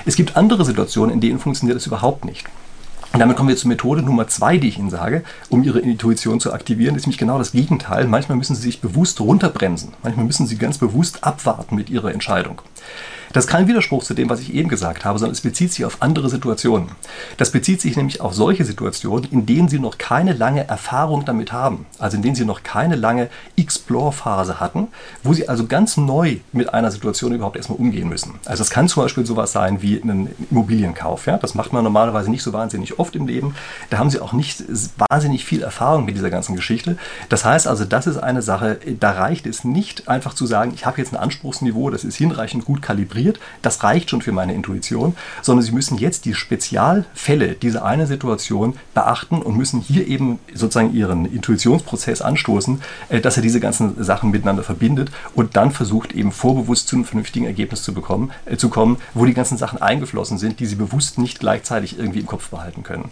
Es 0.05 0.15
gibt 0.15 0.37
andere 0.37 0.65
Situationen, 0.65 1.13
in 1.13 1.21
denen 1.21 1.39
funktioniert 1.39 1.75
das 1.75 1.87
überhaupt 1.87 2.25
nicht. 2.25 2.45
Und 3.13 3.19
damit 3.19 3.37
kommen 3.37 3.47
wir 3.47 3.55
zur 3.55 3.69
Methode 3.69 4.01
Nummer 4.01 4.27
zwei, 4.27 4.57
die 4.57 4.67
ich 4.67 4.77
Ihnen 4.77 4.89
sage, 4.89 5.23
um 5.49 5.63
Ihre 5.63 5.79
Intuition 5.79 6.41
zu 6.41 6.51
aktivieren. 6.51 6.97
Ist 6.97 7.05
nämlich 7.05 7.17
genau 7.17 7.37
das 7.37 7.53
Gegenteil. 7.53 8.07
Manchmal 8.07 8.37
müssen 8.37 8.55
Sie 8.55 8.61
sich 8.61 8.81
bewusst 8.81 9.21
runterbremsen. 9.21 9.93
Manchmal 10.03 10.25
müssen 10.25 10.47
Sie 10.47 10.57
ganz 10.57 10.79
bewusst 10.79 11.23
abwarten 11.23 11.77
mit 11.77 11.89
Ihrer 11.89 12.11
Entscheidung. 12.11 12.61
Das 13.35 13.43
ist 13.43 13.51
kein 13.51 13.67
Widerspruch 13.67 14.01
zu 14.01 14.13
dem, 14.13 14.29
was 14.29 14.39
ich 14.39 14.53
eben 14.53 14.69
gesagt 14.69 15.03
habe, 15.03 15.19
sondern 15.19 15.33
es 15.33 15.41
bezieht 15.41 15.73
sich 15.73 15.83
auf 15.83 16.01
andere 16.01 16.29
Situationen. 16.29 16.91
Das 17.35 17.51
bezieht 17.51 17.81
sich 17.81 17.97
nämlich 17.97 18.21
auf 18.21 18.33
solche 18.33 18.63
Situationen, 18.63 19.29
in 19.29 19.45
denen 19.45 19.67
Sie 19.67 19.77
noch 19.77 19.97
keine 19.97 20.31
lange 20.31 20.65
Erfahrung 20.69 21.25
damit 21.25 21.51
haben, 21.51 21.85
also 21.99 22.15
in 22.15 22.23
denen 22.23 22.35
Sie 22.35 22.45
noch 22.45 22.63
keine 22.63 22.95
lange 22.95 23.29
Explore-Phase 23.57 24.61
hatten, 24.61 24.87
wo 25.21 25.33
Sie 25.33 25.49
also 25.49 25.65
ganz 25.65 25.97
neu 25.97 26.37
mit 26.53 26.73
einer 26.73 26.91
Situation 26.91 27.33
überhaupt 27.33 27.57
erstmal 27.57 27.77
umgehen 27.77 28.07
müssen. 28.07 28.35
Also 28.45 28.61
das 28.61 28.69
kann 28.69 28.87
zum 28.87 29.03
Beispiel 29.03 29.25
sowas 29.25 29.51
sein 29.51 29.81
wie 29.81 29.97
ein 29.97 30.29
Immobilienkauf. 30.49 31.25
Ja? 31.25 31.37
Das 31.37 31.55
macht 31.55 31.73
man 31.73 31.83
normalerweise 31.83 32.31
nicht 32.31 32.41
so 32.41 32.53
wahnsinnig 32.53 32.99
oft 32.99 33.17
im 33.17 33.27
Leben. 33.27 33.53
Da 33.89 33.97
haben 33.97 34.09
Sie 34.09 34.21
auch 34.21 34.31
nicht 34.31 34.63
wahnsinnig 35.09 35.43
viel 35.43 35.61
Erfahrung 35.61 36.05
mit 36.05 36.15
dieser 36.15 36.29
ganzen 36.29 36.55
Geschichte. 36.55 36.97
Das 37.27 37.43
heißt 37.43 37.67
also, 37.67 37.83
das 37.83 38.07
ist 38.07 38.15
eine 38.15 38.41
Sache, 38.41 38.79
da 38.97 39.11
reicht 39.11 39.45
es 39.45 39.65
nicht 39.65 40.07
einfach 40.07 40.35
zu 40.35 40.45
sagen, 40.45 40.71
ich 40.73 40.85
habe 40.85 40.99
jetzt 40.99 41.11
ein 41.11 41.19
Anspruchsniveau, 41.19 41.89
das 41.89 42.05
ist 42.05 42.15
hinreichend 42.15 42.63
gut 42.63 42.81
kalibriert 42.81 43.24
ignoriert, 43.25 43.39
das 43.61 43.83
reicht 43.83 44.09
schon 44.09 44.21
für 44.21 44.31
meine 44.31 44.53
Intuition, 44.53 45.15
sondern 45.41 45.63
Sie 45.63 45.71
müssen 45.71 45.97
jetzt 45.97 46.25
die 46.25 46.33
Spezialfälle 46.33 47.53
dieser 47.53 47.83
eine 47.85 48.07
Situation 48.07 48.75
beachten 48.93 49.41
und 49.41 49.57
müssen 49.57 49.81
hier 49.81 50.07
eben 50.07 50.39
sozusagen 50.53 50.93
Ihren 50.93 51.25
Intuitionsprozess 51.25 52.21
anstoßen, 52.21 52.81
äh, 53.09 53.21
dass 53.21 53.37
er 53.37 53.43
diese 53.43 53.59
ganzen 53.59 54.03
Sachen 54.03 54.31
miteinander 54.31 54.63
verbindet 54.63 55.11
und 55.33 55.55
dann 55.55 55.71
versucht 55.71 56.13
eben 56.13 56.31
vorbewusst 56.31 56.87
zu 56.87 56.95
einem 56.95 57.05
vernünftigen 57.05 57.45
Ergebnis 57.45 57.83
zu 57.83 57.93
bekommen, 57.93 58.31
äh, 58.45 58.57
zu 58.57 58.69
kommen, 58.69 58.97
wo 59.13 59.25
die 59.25 59.33
ganzen 59.33 59.57
Sachen 59.57 59.81
eingeflossen 59.81 60.37
sind, 60.37 60.59
die 60.59 60.65
Sie 60.65 60.75
bewusst 60.75 61.17
nicht 61.17 61.39
gleichzeitig 61.39 61.97
irgendwie 61.97 62.19
im 62.19 62.27
Kopf 62.27 62.49
behalten 62.49 62.83
können. 62.83 63.09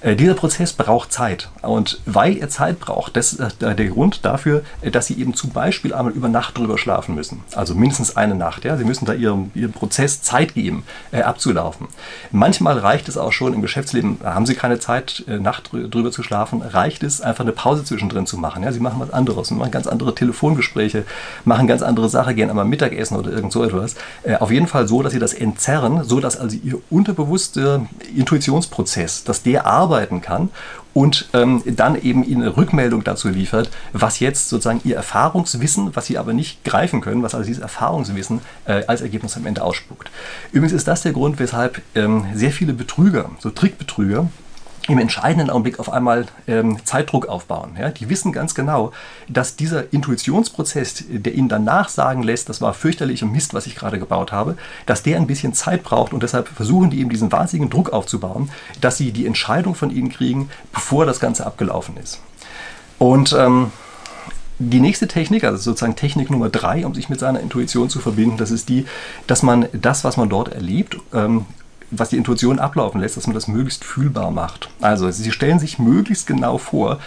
Äh, 0.00 0.16
dieser 0.16 0.34
Prozess 0.34 0.72
braucht 0.72 1.12
Zeit 1.12 1.48
und 1.62 2.00
weil 2.06 2.36
er 2.36 2.48
Zeit 2.48 2.80
braucht, 2.80 3.16
das 3.16 3.32
ist 3.32 3.62
der 3.62 3.74
Grund 3.74 4.24
dafür, 4.24 4.62
dass 4.90 5.06
Sie 5.06 5.18
eben 5.18 5.34
zum 5.34 5.50
Beispiel 5.50 5.94
einmal 5.94 6.12
über 6.12 6.28
Nacht 6.28 6.58
drüber 6.58 6.78
schlafen 6.78 7.14
müssen, 7.14 7.42
also 7.54 7.74
mindestens 7.74 8.16
eine 8.16 8.34
Nacht. 8.34 8.64
Ja? 8.64 8.76
Sie 8.76 8.84
müssen 8.84 9.04
da 9.04 9.14
Ihrem 9.54 9.72
ihrem 9.72 9.72
Prozess 9.72 10.22
Zeit 10.22 10.54
geben, 10.54 10.84
äh, 11.10 11.22
abzulaufen. 11.22 11.88
Manchmal 12.30 12.78
reicht 12.78 13.08
es 13.08 13.16
auch 13.16 13.32
schon 13.32 13.54
im 13.54 13.62
Geschäftsleben, 13.62 14.18
haben 14.22 14.46
Sie 14.46 14.54
keine 14.54 14.78
Zeit, 14.78 15.24
äh, 15.26 15.38
Nacht 15.38 15.70
drüber 15.72 16.10
zu 16.10 16.22
schlafen, 16.22 16.62
reicht 16.62 17.02
es 17.02 17.20
einfach 17.20 17.44
eine 17.44 17.52
Pause 17.52 17.84
zwischendrin 17.84 18.26
zu 18.26 18.36
machen. 18.36 18.62
Ja? 18.62 18.72
Sie 18.72 18.80
machen 18.80 19.00
was 19.00 19.10
anderes, 19.10 19.50
machen 19.50 19.70
ganz 19.70 19.86
andere 19.86 20.14
Telefongespräche, 20.14 21.04
machen 21.44 21.66
ganz 21.66 21.82
andere 21.82 22.08
Sachen, 22.08 22.36
gehen 22.36 22.50
einmal 22.50 22.64
Mittagessen 22.64 23.16
oder 23.16 23.30
irgend 23.30 23.52
so 23.52 23.64
etwas. 23.64 23.94
Äh, 24.22 24.36
auf 24.36 24.50
jeden 24.50 24.66
Fall 24.66 24.86
so, 24.86 25.02
dass 25.02 25.12
Sie 25.12 25.18
das 25.18 25.32
entzerren, 25.32 26.04
so 26.04 26.20
dass 26.20 26.38
also 26.38 26.56
Ihr 26.62 26.78
unterbewusster 26.90 27.86
Intuitionsprozess, 28.14 29.24
dass 29.24 29.42
der 29.42 29.66
arbeiten 29.66 30.20
kann 30.20 30.50
und 30.94 31.28
ähm, 31.32 31.62
dann 31.66 32.00
eben 32.00 32.24
ihnen 32.24 32.42
eine 32.42 32.56
Rückmeldung 32.56 33.04
dazu 33.04 33.28
liefert, 33.28 33.70
was 33.92 34.20
jetzt 34.20 34.48
sozusagen 34.48 34.80
ihr 34.84 34.96
Erfahrungswissen, 34.96 35.94
was 35.96 36.06
sie 36.06 36.18
aber 36.18 36.32
nicht 36.32 36.64
greifen 36.64 37.00
können, 37.00 37.22
was 37.22 37.34
also 37.34 37.46
dieses 37.46 37.62
Erfahrungswissen 37.62 38.40
äh, 38.66 38.84
als 38.86 39.00
Ergebnis 39.00 39.36
am 39.36 39.46
Ende 39.46 39.62
ausspuckt. 39.62 40.10
Übrigens 40.52 40.72
ist 40.72 40.88
das 40.88 41.02
der 41.02 41.12
Grund, 41.12 41.38
weshalb 41.38 41.82
ähm, 41.94 42.26
sehr 42.34 42.52
viele 42.52 42.72
Betrüger, 42.72 43.30
so 43.38 43.50
Trickbetrüger, 43.50 44.28
im 44.88 44.98
entscheidenden 44.98 45.50
Augenblick 45.50 45.78
auf 45.78 45.92
einmal 45.92 46.26
ähm, 46.48 46.84
Zeitdruck 46.84 47.26
aufbauen. 47.26 47.76
Ja? 47.78 47.90
Die 47.90 48.08
wissen 48.08 48.32
ganz 48.32 48.54
genau, 48.54 48.92
dass 49.28 49.54
dieser 49.54 49.92
Intuitionsprozess, 49.92 51.04
der 51.08 51.34
ihnen 51.34 51.48
danach 51.48 51.88
sagen 51.88 52.22
lässt, 52.22 52.48
das 52.48 52.60
war 52.60 52.74
fürchterlich 52.74 53.22
und 53.22 53.32
Mist, 53.32 53.54
was 53.54 53.66
ich 53.66 53.76
gerade 53.76 53.98
gebaut 53.98 54.32
habe, 54.32 54.56
dass 54.86 55.02
der 55.02 55.18
ein 55.18 55.26
bisschen 55.26 55.54
Zeit 55.54 55.84
braucht 55.84 56.12
und 56.12 56.22
deshalb 56.22 56.48
versuchen 56.48 56.90
die 56.90 57.00
eben 57.00 57.10
diesen 57.10 57.30
wahnsinnigen 57.30 57.70
Druck 57.70 57.92
aufzubauen, 57.92 58.50
dass 58.80 58.98
sie 58.98 59.12
die 59.12 59.26
Entscheidung 59.26 59.74
von 59.74 59.90
ihnen 59.90 60.10
kriegen, 60.10 60.50
bevor 60.72 61.06
das 61.06 61.20
Ganze 61.20 61.46
abgelaufen 61.46 61.96
ist. 61.96 62.20
Und 62.98 63.32
ähm, 63.38 63.70
die 64.58 64.80
nächste 64.80 65.08
Technik, 65.08 65.44
also 65.44 65.58
sozusagen 65.58 65.96
Technik 65.96 66.30
Nummer 66.30 66.48
drei, 66.48 66.86
um 66.86 66.94
sich 66.94 67.08
mit 67.08 67.20
seiner 67.20 67.40
Intuition 67.40 67.88
zu 67.88 68.00
verbinden, 68.00 68.36
das 68.36 68.50
ist 68.50 68.68
die, 68.68 68.86
dass 69.26 69.42
man 69.42 69.66
das, 69.72 70.04
was 70.04 70.16
man 70.16 70.28
dort 70.28 70.52
erlebt, 70.52 70.98
ähm, 71.12 71.46
was 71.92 72.08
die 72.08 72.16
Intuition 72.16 72.58
ablaufen 72.58 73.00
lässt, 73.00 73.16
dass 73.16 73.26
man 73.26 73.34
das 73.34 73.48
möglichst 73.48 73.84
fühlbar 73.84 74.30
macht. 74.30 74.70
Also 74.80 75.10
Sie 75.10 75.30
stellen 75.30 75.58
sich 75.58 75.78
möglichst 75.78 76.26
genau 76.26 76.58
vor, 76.58 76.98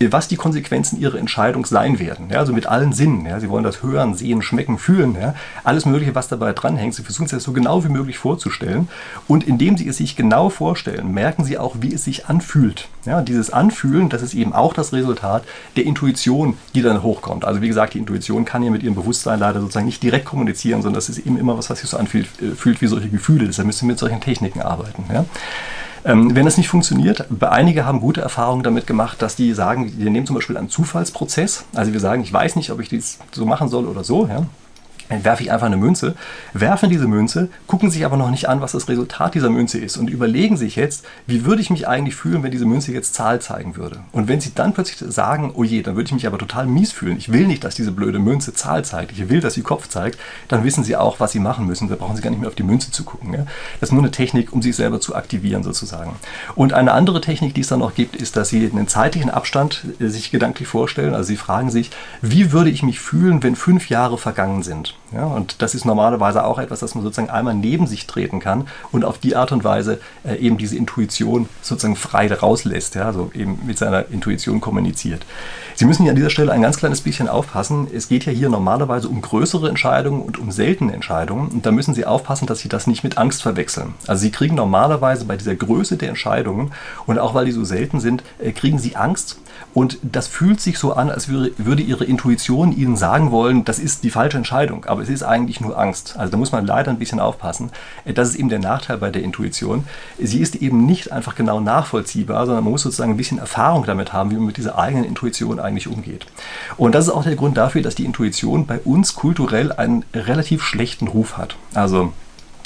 was 0.00 0.28
die 0.28 0.36
Konsequenzen 0.36 0.98
Ihrer 0.98 1.18
Entscheidung 1.18 1.64
sein 1.64 1.98
werden. 1.98 2.28
Ja, 2.30 2.38
also 2.40 2.52
mit 2.52 2.66
allen 2.66 2.92
Sinnen. 2.92 3.24
Ja. 3.26 3.40
Sie 3.40 3.48
wollen 3.48 3.64
das 3.64 3.82
hören, 3.82 4.14
sehen, 4.14 4.42
schmecken, 4.42 4.78
fühlen. 4.78 5.16
Ja. 5.20 5.34
Alles 5.64 5.86
Mögliche, 5.86 6.14
was 6.14 6.28
dabei 6.28 6.52
dranhängt. 6.52 6.94
Sie 6.94 7.02
versuchen 7.02 7.28
es 7.34 7.42
so 7.42 7.52
genau 7.52 7.84
wie 7.84 7.88
möglich 7.88 8.18
vorzustellen. 8.18 8.88
Und 9.28 9.46
indem 9.46 9.76
Sie 9.76 9.88
es 9.88 9.98
sich 9.98 10.16
genau 10.16 10.50
vorstellen, 10.50 11.12
merken 11.12 11.44
Sie 11.44 11.58
auch, 11.58 11.76
wie 11.80 11.94
es 11.94 12.04
sich 12.04 12.26
anfühlt. 12.26 12.88
Ja, 13.06 13.22
dieses 13.22 13.50
Anfühlen, 13.50 14.08
das 14.10 14.22
ist 14.22 14.34
eben 14.34 14.52
auch 14.52 14.74
das 14.74 14.92
Resultat 14.92 15.44
der 15.76 15.84
Intuition, 15.84 16.58
die 16.74 16.82
dann 16.82 17.02
hochkommt. 17.02 17.44
Also 17.44 17.62
wie 17.62 17.68
gesagt, 17.68 17.94
die 17.94 17.98
Intuition 17.98 18.44
kann 18.44 18.62
ja 18.62 18.70
mit 18.70 18.82
ihrem 18.82 18.94
Bewusstsein 18.94 19.38
leider 19.38 19.60
sozusagen 19.60 19.86
nicht 19.86 20.02
direkt 20.02 20.26
kommunizieren, 20.26 20.82
sondern 20.82 20.96
das 20.96 21.08
ist 21.08 21.18
eben 21.18 21.38
immer 21.38 21.56
was, 21.56 21.70
was 21.70 21.80
sich 21.80 21.88
so 21.88 21.96
anfühlt, 21.96 22.26
äh, 22.42 22.54
fühlt 22.54 22.82
wie 22.82 22.86
solche 22.86 23.08
Gefühle. 23.08 23.46
Deshalb 23.46 23.66
müssen 23.66 23.86
wir 23.86 23.92
mit 23.92 23.98
solchen 23.98 24.20
Techniken 24.20 24.60
arbeiten. 24.60 25.04
Ja. 25.12 25.24
Ähm, 26.04 26.34
wenn 26.34 26.44
das 26.44 26.56
nicht 26.56 26.68
funktioniert, 26.68 27.26
einige 27.40 27.84
haben 27.84 28.00
gute 28.00 28.20
Erfahrungen 28.20 28.62
damit 28.62 28.86
gemacht, 28.86 29.20
dass 29.20 29.36
die 29.36 29.52
sagen, 29.52 29.92
wir 29.98 30.10
nehmen 30.10 30.26
zum 30.26 30.36
Beispiel 30.36 30.56
einen 30.56 30.70
Zufallsprozess. 30.70 31.64
Also 31.74 31.92
wir 31.92 32.00
sagen, 32.00 32.22
ich 32.22 32.32
weiß 32.32 32.56
nicht, 32.56 32.70
ob 32.70 32.80
ich 32.80 32.88
dies 32.88 33.18
so 33.32 33.44
machen 33.44 33.68
soll 33.68 33.86
oder 33.86 34.04
so. 34.04 34.26
Ja 34.26 34.46
dann 35.10 35.24
werfe 35.24 35.42
ich 35.42 35.52
einfach 35.52 35.66
eine 35.66 35.76
Münze, 35.76 36.14
werfen 36.52 36.88
diese 36.88 37.06
Münze, 37.06 37.48
gucken 37.66 37.90
sich 37.90 38.04
aber 38.04 38.16
noch 38.16 38.30
nicht 38.30 38.48
an, 38.48 38.60
was 38.60 38.72
das 38.72 38.88
Resultat 38.88 39.34
dieser 39.34 39.50
Münze 39.50 39.78
ist 39.78 39.96
und 39.96 40.08
überlegen 40.08 40.56
sich 40.56 40.76
jetzt, 40.76 41.04
wie 41.26 41.44
würde 41.44 41.60
ich 41.60 41.70
mich 41.70 41.86
eigentlich 41.86 42.14
fühlen, 42.14 42.42
wenn 42.42 42.50
diese 42.50 42.66
Münze 42.66 42.92
jetzt 42.92 43.14
Zahl 43.14 43.40
zeigen 43.40 43.76
würde. 43.76 44.00
Und 44.12 44.28
wenn 44.28 44.40
sie 44.40 44.52
dann 44.54 44.72
plötzlich 44.72 44.98
sagen, 45.12 45.52
oh 45.54 45.64
je, 45.64 45.82
dann 45.82 45.96
würde 45.96 46.06
ich 46.06 46.14
mich 46.14 46.26
aber 46.26 46.38
total 46.38 46.66
mies 46.66 46.92
fühlen, 46.92 47.16
ich 47.18 47.32
will 47.32 47.46
nicht, 47.46 47.64
dass 47.64 47.74
diese 47.74 47.92
blöde 47.92 48.18
Münze 48.18 48.54
Zahl 48.54 48.84
zeigt, 48.84 49.12
ich 49.12 49.28
will, 49.28 49.40
dass 49.40 49.54
sie 49.54 49.62
Kopf 49.62 49.88
zeigt, 49.88 50.18
dann 50.48 50.64
wissen 50.64 50.84
sie 50.84 50.96
auch, 50.96 51.20
was 51.20 51.32
sie 51.32 51.40
machen 51.40 51.66
müssen. 51.66 51.88
Da 51.88 51.96
brauchen 51.96 52.16
sie 52.16 52.22
gar 52.22 52.30
nicht 52.30 52.40
mehr 52.40 52.48
auf 52.48 52.54
die 52.54 52.62
Münze 52.62 52.90
zu 52.90 53.04
gucken. 53.04 53.34
Ja? 53.34 53.46
Das 53.80 53.88
ist 53.88 53.92
nur 53.92 54.02
eine 54.02 54.10
Technik, 54.10 54.52
um 54.52 54.62
sich 54.62 54.76
selber 54.76 55.00
zu 55.00 55.14
aktivieren 55.14 55.62
sozusagen. 55.62 56.14
Und 56.54 56.72
eine 56.72 56.92
andere 56.92 57.20
Technik, 57.20 57.54
die 57.54 57.62
es 57.62 57.68
dann 57.68 57.80
noch 57.80 57.94
gibt, 57.94 58.16
ist, 58.16 58.36
dass 58.36 58.48
sie 58.48 58.70
einen 58.70 58.88
zeitlichen 58.88 59.30
Abstand 59.30 59.84
äh, 59.98 60.06
sich 60.06 60.30
gedanklich 60.30 60.68
vorstellen. 60.68 61.14
Also 61.14 61.28
sie 61.28 61.36
fragen 61.36 61.70
sich, 61.70 61.90
wie 62.22 62.52
würde 62.52 62.70
ich 62.70 62.82
mich 62.82 63.00
fühlen, 63.00 63.42
wenn 63.42 63.56
fünf 63.56 63.88
Jahre 63.88 64.18
vergangen 64.18 64.62
sind? 64.62 64.94
Ja, 65.12 65.26
und 65.26 65.60
das 65.60 65.74
ist 65.74 65.84
normalerweise 65.84 66.44
auch 66.44 66.58
etwas, 66.58 66.80
das 66.80 66.94
man 66.94 67.02
sozusagen 67.02 67.30
einmal 67.30 67.54
neben 67.54 67.88
sich 67.88 68.06
treten 68.06 68.38
kann 68.38 68.68
und 68.92 69.04
auf 69.04 69.18
die 69.18 69.34
Art 69.34 69.50
und 69.50 69.64
Weise 69.64 70.00
äh, 70.24 70.36
eben 70.36 70.56
diese 70.56 70.76
Intuition 70.76 71.48
sozusagen 71.62 71.96
frei 71.96 72.32
rauslässt, 72.32 72.94
ja, 72.94 73.06
also 73.06 73.30
eben 73.34 73.58
mit 73.66 73.76
seiner 73.76 74.08
Intuition 74.10 74.60
kommuniziert. 74.60 75.26
Sie 75.74 75.84
müssen 75.84 76.02
hier 76.02 76.12
an 76.12 76.16
dieser 76.16 76.30
Stelle 76.30 76.52
ein 76.52 76.62
ganz 76.62 76.76
kleines 76.76 77.00
bisschen 77.00 77.28
aufpassen. 77.28 77.88
Es 77.92 78.08
geht 78.08 78.24
ja 78.26 78.32
hier 78.32 78.50
normalerweise 78.50 79.08
um 79.08 79.20
größere 79.20 79.68
Entscheidungen 79.68 80.22
und 80.22 80.38
um 80.38 80.52
seltene 80.52 80.92
Entscheidungen. 80.92 81.48
Und 81.48 81.66
da 81.66 81.72
müssen 81.72 81.94
Sie 81.94 82.04
aufpassen, 82.04 82.46
dass 82.46 82.60
Sie 82.60 82.68
das 82.68 82.86
nicht 82.86 83.02
mit 83.02 83.18
Angst 83.18 83.42
verwechseln. 83.42 83.94
Also 84.06 84.20
Sie 84.20 84.30
kriegen 84.30 84.54
normalerweise 84.54 85.24
bei 85.24 85.36
dieser 85.36 85.54
Größe 85.54 85.96
der 85.96 86.10
Entscheidungen 86.10 86.72
und 87.06 87.18
auch 87.18 87.34
weil 87.34 87.46
die 87.46 87.52
so 87.52 87.64
selten 87.64 87.98
sind, 87.98 88.22
äh, 88.38 88.52
kriegen 88.52 88.78
Sie 88.78 88.94
Angst, 88.94 89.38
und 89.72 89.98
das 90.02 90.26
fühlt 90.26 90.60
sich 90.60 90.78
so 90.78 90.92
an, 90.92 91.10
als 91.10 91.28
würde, 91.28 91.82
Ihre 91.82 92.04
Intuition 92.04 92.72
Ihnen 92.72 92.96
sagen 92.96 93.30
wollen, 93.30 93.64
das 93.64 93.78
ist 93.78 94.02
die 94.02 94.10
falsche 94.10 94.36
Entscheidung. 94.36 94.84
Aber 94.86 94.99
es 95.00 95.08
ist 95.08 95.22
eigentlich 95.22 95.60
nur 95.60 95.78
Angst. 95.78 96.14
Also 96.18 96.30
da 96.32 96.36
muss 96.36 96.52
man 96.52 96.66
leider 96.66 96.90
ein 96.90 96.98
bisschen 96.98 97.20
aufpassen. 97.20 97.70
Das 98.04 98.30
ist 98.30 98.34
eben 98.36 98.48
der 98.48 98.58
Nachteil 98.58 98.98
bei 98.98 99.10
der 99.10 99.22
Intuition. 99.22 99.84
Sie 100.18 100.40
ist 100.40 100.56
eben 100.56 100.86
nicht 100.86 101.12
einfach 101.12 101.34
genau 101.34 101.60
nachvollziehbar, 101.60 102.46
sondern 102.46 102.64
man 102.64 102.72
muss 102.72 102.82
sozusagen 102.82 103.12
ein 103.12 103.16
bisschen 103.16 103.38
Erfahrung 103.38 103.84
damit 103.86 104.12
haben, 104.12 104.30
wie 104.30 104.36
man 104.36 104.46
mit 104.46 104.56
dieser 104.56 104.78
eigenen 104.78 105.04
Intuition 105.04 105.60
eigentlich 105.60 105.88
umgeht. 105.88 106.26
Und 106.76 106.94
das 106.94 107.06
ist 107.06 107.12
auch 107.12 107.24
der 107.24 107.36
Grund 107.36 107.56
dafür, 107.56 107.82
dass 107.82 107.94
die 107.94 108.04
Intuition 108.04 108.66
bei 108.66 108.78
uns 108.78 109.14
kulturell 109.14 109.72
einen 109.72 110.04
relativ 110.14 110.62
schlechten 110.62 111.08
Ruf 111.08 111.36
hat. 111.36 111.56
Also 111.74 112.12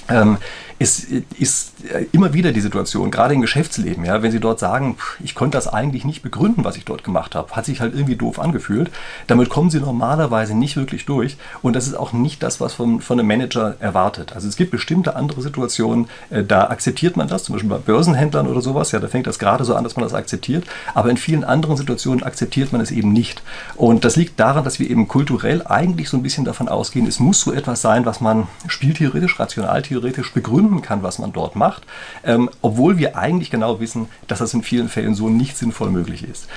ähm, 0.08 0.38
es 0.78 1.04
ist 1.38 1.72
immer 2.12 2.32
wieder 2.32 2.52
die 2.52 2.60
Situation, 2.60 3.10
gerade 3.10 3.34
im 3.34 3.40
Geschäftsleben, 3.40 4.04
ja, 4.04 4.22
wenn 4.22 4.32
Sie 4.32 4.40
dort 4.40 4.58
sagen, 4.58 4.96
ich 5.22 5.34
konnte 5.34 5.56
das 5.56 5.68
eigentlich 5.68 6.04
nicht 6.04 6.22
begründen, 6.22 6.64
was 6.64 6.76
ich 6.76 6.84
dort 6.84 7.04
gemacht 7.04 7.34
habe, 7.34 7.52
hat 7.52 7.64
sich 7.64 7.80
halt 7.80 7.94
irgendwie 7.94 8.16
doof 8.16 8.38
angefühlt, 8.40 8.90
damit 9.26 9.50
kommen 9.50 9.70
Sie 9.70 9.80
normalerweise 9.80 10.54
nicht 10.54 10.76
wirklich 10.76 11.06
durch 11.06 11.36
und 11.62 11.76
das 11.76 11.86
ist 11.86 11.94
auch 11.94 12.12
nicht 12.12 12.42
das, 12.42 12.60
was 12.60 12.74
von, 12.74 13.00
von 13.00 13.18
einem 13.18 13.28
Manager 13.28 13.76
erwartet. 13.78 14.32
Also 14.34 14.48
es 14.48 14.56
gibt 14.56 14.72
bestimmte 14.72 15.14
andere 15.16 15.42
Situationen, 15.42 16.08
äh, 16.30 16.42
da 16.42 16.68
akzeptiert 16.68 17.16
man 17.16 17.28
das, 17.28 17.44
zum 17.44 17.54
Beispiel 17.54 17.70
bei 17.70 17.78
Börsenhändlern 17.78 18.48
oder 18.48 18.60
sowas, 18.60 18.90
ja, 18.92 18.98
da 18.98 19.08
fängt 19.08 19.26
das 19.26 19.38
gerade 19.38 19.64
so 19.64 19.74
an, 19.74 19.84
dass 19.84 19.96
man 19.96 20.02
das 20.02 20.14
akzeptiert, 20.14 20.64
aber 20.94 21.10
in 21.10 21.16
vielen 21.16 21.44
anderen 21.44 21.76
Situationen 21.76 22.24
akzeptiert 22.24 22.72
man 22.72 22.80
es 22.80 22.90
eben 22.90 23.12
nicht. 23.12 23.42
Und 23.76 24.04
das 24.04 24.16
liegt 24.16 24.40
daran, 24.40 24.64
dass 24.64 24.78
wir 24.80 24.90
eben 24.90 25.06
kulturell 25.06 25.62
eigentlich 25.66 26.08
so 26.08 26.16
ein 26.16 26.22
bisschen 26.22 26.44
davon 26.44 26.68
ausgehen, 26.68 27.06
es 27.06 27.20
muss 27.20 27.40
so 27.40 27.52
etwas 27.52 27.80
sein, 27.80 28.06
was 28.06 28.20
man 28.20 28.48
spieltheoretisch, 28.66 29.38
rationaltheoretisch 29.38 30.32
begründen 30.32 30.63
begründen 30.64 30.82
kann, 30.82 31.02
was 31.02 31.18
man 31.18 31.32
dort 31.32 31.56
macht, 31.56 31.82
ähm, 32.24 32.50
obwohl 32.62 32.98
wir 32.98 33.16
eigentlich 33.16 33.50
genau 33.50 33.80
wissen, 33.80 34.08
dass 34.26 34.38
das 34.38 34.54
in 34.54 34.62
vielen 34.62 34.88
Fällen 34.88 35.14
so 35.14 35.28
nicht 35.28 35.56
sinnvoll 35.56 35.90
möglich 35.90 36.24
ist. 36.28 36.48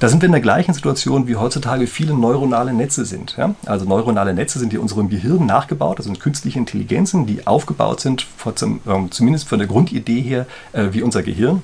Da 0.00 0.08
sind 0.08 0.22
wir 0.22 0.26
in 0.26 0.32
der 0.32 0.40
gleichen 0.40 0.74
Situation, 0.74 1.28
wie 1.28 1.36
heutzutage 1.36 1.86
viele 1.86 2.14
neuronale 2.14 2.72
Netze 2.72 3.04
sind. 3.04 3.36
Ja? 3.36 3.54
Also 3.66 3.86
neuronale 3.86 4.34
Netze 4.34 4.58
sind 4.58 4.72
in 4.72 4.80
unserem 4.80 5.08
Gehirn 5.08 5.46
nachgebaut, 5.46 5.98
das 5.98 6.06
sind 6.06 6.20
künstliche 6.20 6.58
Intelligenzen, 6.58 7.26
die 7.26 7.46
aufgebaut 7.46 8.00
sind, 8.00 8.26
zum, 8.54 8.80
ähm, 8.86 9.10
zumindest 9.10 9.48
von 9.48 9.58
der 9.58 9.68
Grundidee 9.68 10.20
her, 10.20 10.46
äh, 10.72 10.88
wie 10.92 11.02
unser 11.02 11.22
Gehirn. 11.22 11.62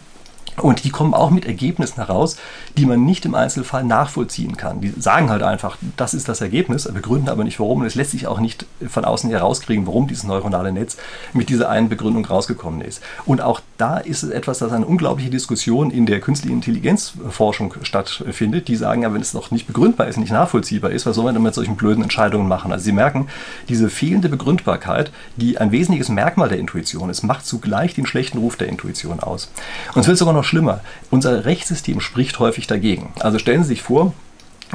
Und 0.57 0.85
die 0.85 0.91
kommen 0.91 1.15
auch 1.15 1.31
mit 1.31 1.47
Ergebnissen 1.47 1.97
heraus, 1.97 2.37
die 2.77 2.87
man 2.87 3.05
nicht 3.05 3.25
im 3.25 3.35
Einzelfall 3.35 3.85
nachvollziehen 3.85 4.57
kann. 4.57 4.81
Die 4.81 4.93
sagen 4.99 5.31
halt 5.31 5.43
einfach, 5.43 5.77
das 5.97 6.15
ist 6.15 6.29
das 6.29 6.41
Ergebnis, 6.41 6.91
begründen 6.93 7.29
aber 7.29 7.45
nicht 7.45 7.61
warum. 7.61 7.81
Und 7.81 7.87
es 7.87 7.95
lässt 7.95 8.11
sich 8.11 8.27
auch 8.27 8.41
nicht 8.41 8.67
von 8.87 9.05
außen 9.05 9.31
herauskriegen, 9.31 9.87
warum 9.87 10.07
dieses 10.07 10.25
neuronale 10.25 10.73
Netz 10.73 10.97
mit 11.33 11.49
dieser 11.49 11.71
einen 11.71 11.89
Begründung 11.89 12.25
rausgekommen 12.25 12.81
ist. 12.81 13.03
Und 13.25 13.41
auch 13.41 13.61
da 13.79 13.99
ist 13.99 14.23
es 14.23 14.31
etwas, 14.31 14.59
das 14.59 14.73
eine 14.73 14.87
unglaubliche 14.87 15.31
Diskussion 15.31 15.91
in 15.91 16.07
der 16.07 16.21
künstlichen 16.21 16.57
Intelligenzforschung 16.57 17.75
stattfindet. 17.83 18.69
Die 18.69 18.77
sagen 18.77 19.03
ja, 19.03 19.15
wenn 19.15 19.21
es 19.23 19.35
noch 19.35 19.51
nicht 19.51 19.67
begründbar 19.67 20.09
ist, 20.09 20.19
nicht 20.19 20.33
nachvollziehbar 20.33 20.91
ist, 20.91 21.07
was 21.07 21.17
soll 21.17 21.25
man 21.25 21.35
denn 21.35 21.43
mit 21.43 21.55
solchen 21.55 21.77
blöden 21.77 22.03
Entscheidungen 22.03 22.49
machen? 22.49 22.73
Also 22.73 22.85
Sie 22.85 22.93
merken, 22.93 23.29
diese 23.69 23.89
fehlende 23.89 24.29
Begründbarkeit, 24.29 25.11
die 25.37 25.59
ein 25.59 25.73
wesentliches 25.73 26.09
Merkmal 26.09 26.49
der 26.49 26.59
Intuition 26.59 27.09
ist, 27.11 27.23
macht 27.23 27.47
zugleich 27.47 27.95
den 27.95 28.07
schlechten 28.07 28.39
Ruf 28.39 28.57
der 28.57 28.69
Intuition 28.69 29.21
aus. 29.21 29.51
Und 29.95 30.03
es 30.03 30.09
wird 30.09 30.19
sogar 30.19 30.35
noch 30.35 30.40
schlimmer. 30.45 30.81
Unser 31.11 31.45
Rechtssystem 31.45 32.01
spricht 32.01 32.39
häufig 32.39 32.67
dagegen. 32.67 33.13
Also 33.21 33.39
stellen 33.39 33.63
Sie 33.63 33.69
sich 33.69 33.83
vor, 33.83 34.13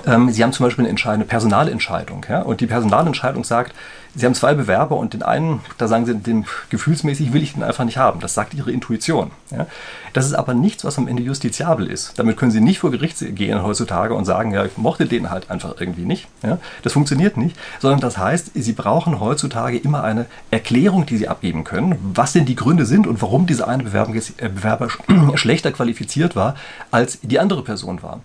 Sie 0.04 0.44
haben 0.44 0.52
zum 0.52 0.66
Beispiel 0.66 0.84
eine 0.84 0.90
entscheidende 0.90 1.26
Personalentscheidung. 1.26 2.26
Ja? 2.30 2.42
Und 2.42 2.60
die 2.62 2.68
Personalentscheidung 2.68 3.44
sagt, 3.44 3.74
Sie 4.18 4.26
haben 4.26 4.34
zwei 4.34 4.54
Bewerber 4.54 4.96
und 4.96 5.14
den 5.14 5.24
einen, 5.24 5.60
da 5.78 5.90
sagen 5.90 6.06
Sie, 6.06 6.16
dem 6.16 6.46
gefühlsmäßig 6.70 7.34
will 7.34 7.44
ich 7.44 7.54
den 7.54 7.64
einfach 7.64 7.84
nicht 7.84 7.98
haben. 7.98 8.22
Das 8.22 8.34
sagt 8.34 8.54
Ihre 8.54 8.72
Intuition. 8.72 9.32
Ja? 9.52 9.68
Das 10.14 10.26
ist 10.26 10.34
aber 10.34 10.54
nichts, 10.54 10.86
was 10.86 10.98
am 10.98 11.10
Ende 11.10 11.22
justiziabel 11.22 11.88
ist. 11.88 12.14
Damit 12.18 12.38
können 12.38 12.52
Sie 12.52 12.62
nicht 12.62 12.80
vor 12.80 12.92
Gericht 12.92 13.18
gehen 13.36 13.62
heutzutage 13.62 14.14
und 14.14 14.24
sagen, 14.24 14.54
ja, 14.54 14.64
ich 14.64 14.78
mochte 14.78 15.06
den 15.06 15.32
halt 15.32 15.52
einfach 15.52 15.76
irgendwie 15.80 16.06
nicht. 16.06 16.28
Ja? 16.44 16.60
Das 16.84 16.94
funktioniert 16.94 17.36
nicht, 17.36 17.58
sondern 17.80 18.00
das 18.00 18.18
heißt, 18.18 18.52
Sie 18.54 18.74
brauchen 18.74 19.20
heutzutage 19.20 19.78
immer 19.78 20.04
eine 20.04 20.28
Erklärung, 20.50 21.06
die 21.06 21.18
Sie 21.18 21.28
abgeben 21.28 21.66
können, 21.66 21.98
was 22.14 22.32
denn 22.32 22.46
die 22.46 22.56
Gründe 22.56 22.86
sind 22.86 23.08
und 23.08 23.22
warum 23.22 23.48
dieser 23.48 23.68
eine 23.68 23.84
Bewerber, 23.84 24.14
äh, 24.16 24.50
Bewerber 24.50 24.88
schlechter 25.36 25.74
qualifiziert 25.74 26.38
war, 26.38 26.56
als 26.90 27.20
die 27.22 27.40
andere 27.40 27.64
Person 27.64 28.02
war. 28.02 28.22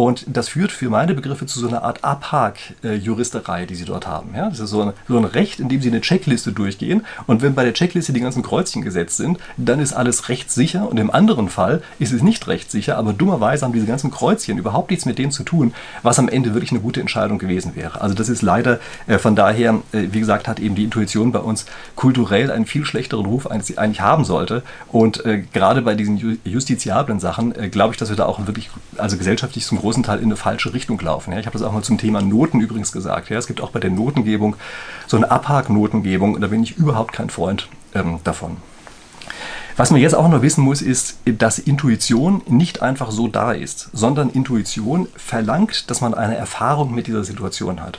Und 0.00 0.24
das 0.28 0.48
führt 0.48 0.72
für 0.72 0.88
meine 0.88 1.12
Begriffe 1.12 1.44
zu 1.44 1.60
so 1.60 1.68
einer 1.68 1.82
Art 1.82 2.02
Abhak-Juristerei, 2.04 3.66
die 3.66 3.74
sie 3.74 3.84
dort 3.84 4.06
haben. 4.06 4.30
Ja? 4.34 4.48
Das 4.48 4.58
ist 4.58 4.70
so 4.70 4.80
ein, 4.80 4.92
so 5.06 5.18
ein 5.18 5.26
Recht, 5.26 5.60
in 5.60 5.68
dem 5.68 5.82
sie 5.82 5.90
eine 5.90 6.00
Checkliste 6.00 6.52
durchgehen. 6.52 7.04
Und 7.26 7.42
wenn 7.42 7.54
bei 7.54 7.64
der 7.64 7.74
Checkliste 7.74 8.14
die 8.14 8.20
ganzen 8.20 8.42
Kreuzchen 8.42 8.80
gesetzt 8.80 9.18
sind, 9.18 9.38
dann 9.58 9.78
ist 9.78 9.92
alles 9.92 10.30
rechtssicher. 10.30 10.88
Und 10.88 10.98
im 10.98 11.10
anderen 11.10 11.50
Fall 11.50 11.82
ist 11.98 12.14
es 12.14 12.22
nicht 12.22 12.48
rechtssicher, 12.48 12.96
aber 12.96 13.12
dummerweise 13.12 13.66
haben 13.66 13.74
diese 13.74 13.84
ganzen 13.84 14.10
Kreuzchen 14.10 14.56
überhaupt 14.56 14.88
nichts 14.88 15.04
mit 15.04 15.18
dem 15.18 15.30
zu 15.32 15.42
tun, 15.42 15.74
was 16.02 16.18
am 16.18 16.30
Ende 16.30 16.54
wirklich 16.54 16.70
eine 16.70 16.80
gute 16.80 17.02
Entscheidung 17.02 17.38
gewesen 17.38 17.76
wäre. 17.76 18.00
Also 18.00 18.14
das 18.14 18.30
ist 18.30 18.40
leider 18.40 18.80
äh, 19.06 19.18
von 19.18 19.36
daher, 19.36 19.82
äh, 19.92 20.06
wie 20.12 20.20
gesagt, 20.20 20.48
hat 20.48 20.60
eben 20.60 20.76
die 20.76 20.84
Intuition 20.84 21.30
bei 21.30 21.40
uns 21.40 21.66
kulturell 21.94 22.50
einen 22.50 22.64
viel 22.64 22.86
schlechteren 22.86 23.26
Ruf, 23.26 23.50
als 23.50 23.66
sie 23.66 23.76
eigentlich 23.76 24.00
haben 24.00 24.24
sollte. 24.24 24.62
Und 24.88 25.26
äh, 25.26 25.42
gerade 25.52 25.82
bei 25.82 25.94
diesen 25.94 26.40
justiziablen 26.44 27.20
Sachen 27.20 27.54
äh, 27.54 27.68
glaube 27.68 27.92
ich, 27.92 27.98
dass 27.98 28.08
wir 28.08 28.16
da 28.16 28.24
auch 28.24 28.46
wirklich, 28.46 28.70
also 28.96 29.18
gesellschaftlich 29.18 29.66
zum 29.66 29.76
großen 29.76 29.89
Teil 30.02 30.18
in 30.18 30.26
eine 30.26 30.36
falsche 30.36 30.72
Richtung 30.72 31.00
laufen. 31.00 31.32
Ja? 31.32 31.38
Ich 31.38 31.46
habe 31.46 31.58
das 31.58 31.66
auch 31.66 31.72
mal 31.72 31.82
zum 31.82 31.98
Thema 31.98 32.22
Noten 32.22 32.60
übrigens 32.60 32.92
gesagt. 32.92 33.30
Ja? 33.30 33.38
Es 33.38 33.46
gibt 33.46 33.60
auch 33.60 33.70
bei 33.70 33.80
der 33.80 33.90
Notengebung 33.90 34.56
so 35.06 35.16
eine 35.16 35.30
Abhaknotengebung 35.30 36.34
und 36.34 36.40
da 36.40 36.48
bin 36.48 36.62
ich 36.62 36.76
überhaupt 36.76 37.12
kein 37.12 37.30
Freund 37.30 37.68
ähm, 37.94 38.20
davon. 38.24 38.56
Was 39.76 39.90
man 39.90 40.00
jetzt 40.00 40.14
auch 40.14 40.28
noch 40.28 40.42
wissen 40.42 40.62
muss, 40.62 40.82
ist, 40.82 41.18
dass 41.24 41.58
Intuition 41.58 42.42
nicht 42.46 42.82
einfach 42.82 43.10
so 43.10 43.28
da 43.28 43.52
ist, 43.52 43.88
sondern 43.92 44.28
Intuition 44.28 45.08
verlangt, 45.16 45.90
dass 45.90 46.00
man 46.00 46.12
eine 46.12 46.36
Erfahrung 46.36 46.94
mit 46.94 47.06
dieser 47.06 47.24
Situation 47.24 47.80
hat. 47.80 47.98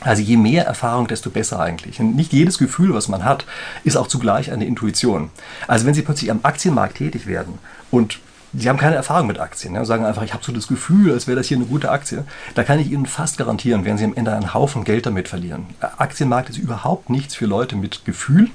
Also 0.00 0.22
je 0.22 0.36
mehr 0.36 0.64
Erfahrung, 0.64 1.08
desto 1.08 1.28
besser 1.30 1.60
eigentlich. 1.60 2.00
Und 2.00 2.16
nicht 2.16 2.32
jedes 2.32 2.58
Gefühl, 2.58 2.94
was 2.94 3.08
man 3.08 3.24
hat, 3.24 3.44
ist 3.84 3.96
auch 3.96 4.06
zugleich 4.06 4.50
eine 4.50 4.64
Intuition. 4.64 5.30
Also 5.66 5.84
wenn 5.84 5.94
Sie 5.94 6.02
plötzlich 6.02 6.30
am 6.30 6.40
Aktienmarkt 6.42 6.96
tätig 6.96 7.26
werden 7.26 7.58
und 7.90 8.20
Sie 8.52 8.68
haben 8.68 8.78
keine 8.78 8.96
Erfahrung 8.96 9.28
mit 9.28 9.38
Aktien. 9.38 9.74
Ja, 9.74 9.84
sagen 9.84 10.04
einfach, 10.04 10.24
ich 10.24 10.34
habe 10.34 10.42
so 10.44 10.50
das 10.50 10.66
Gefühl, 10.66 11.12
als 11.12 11.28
wäre 11.28 11.36
das 11.36 11.46
hier 11.46 11.56
eine 11.56 11.66
gute 11.66 11.90
Aktie. 11.90 12.24
Da 12.56 12.64
kann 12.64 12.80
ich 12.80 12.90
Ihnen 12.90 13.06
fast 13.06 13.38
garantieren, 13.38 13.84
werden 13.84 13.96
Sie 13.96 14.04
am 14.04 14.14
Ende 14.14 14.32
einen 14.32 14.52
Haufen 14.54 14.82
Geld 14.82 15.06
damit 15.06 15.28
verlieren. 15.28 15.66
Aktienmarkt 15.98 16.50
ist 16.50 16.58
überhaupt 16.58 17.10
nichts 17.10 17.36
für 17.36 17.46
Leute 17.46 17.76
mit 17.76 18.04
Gefühl, 18.04 18.48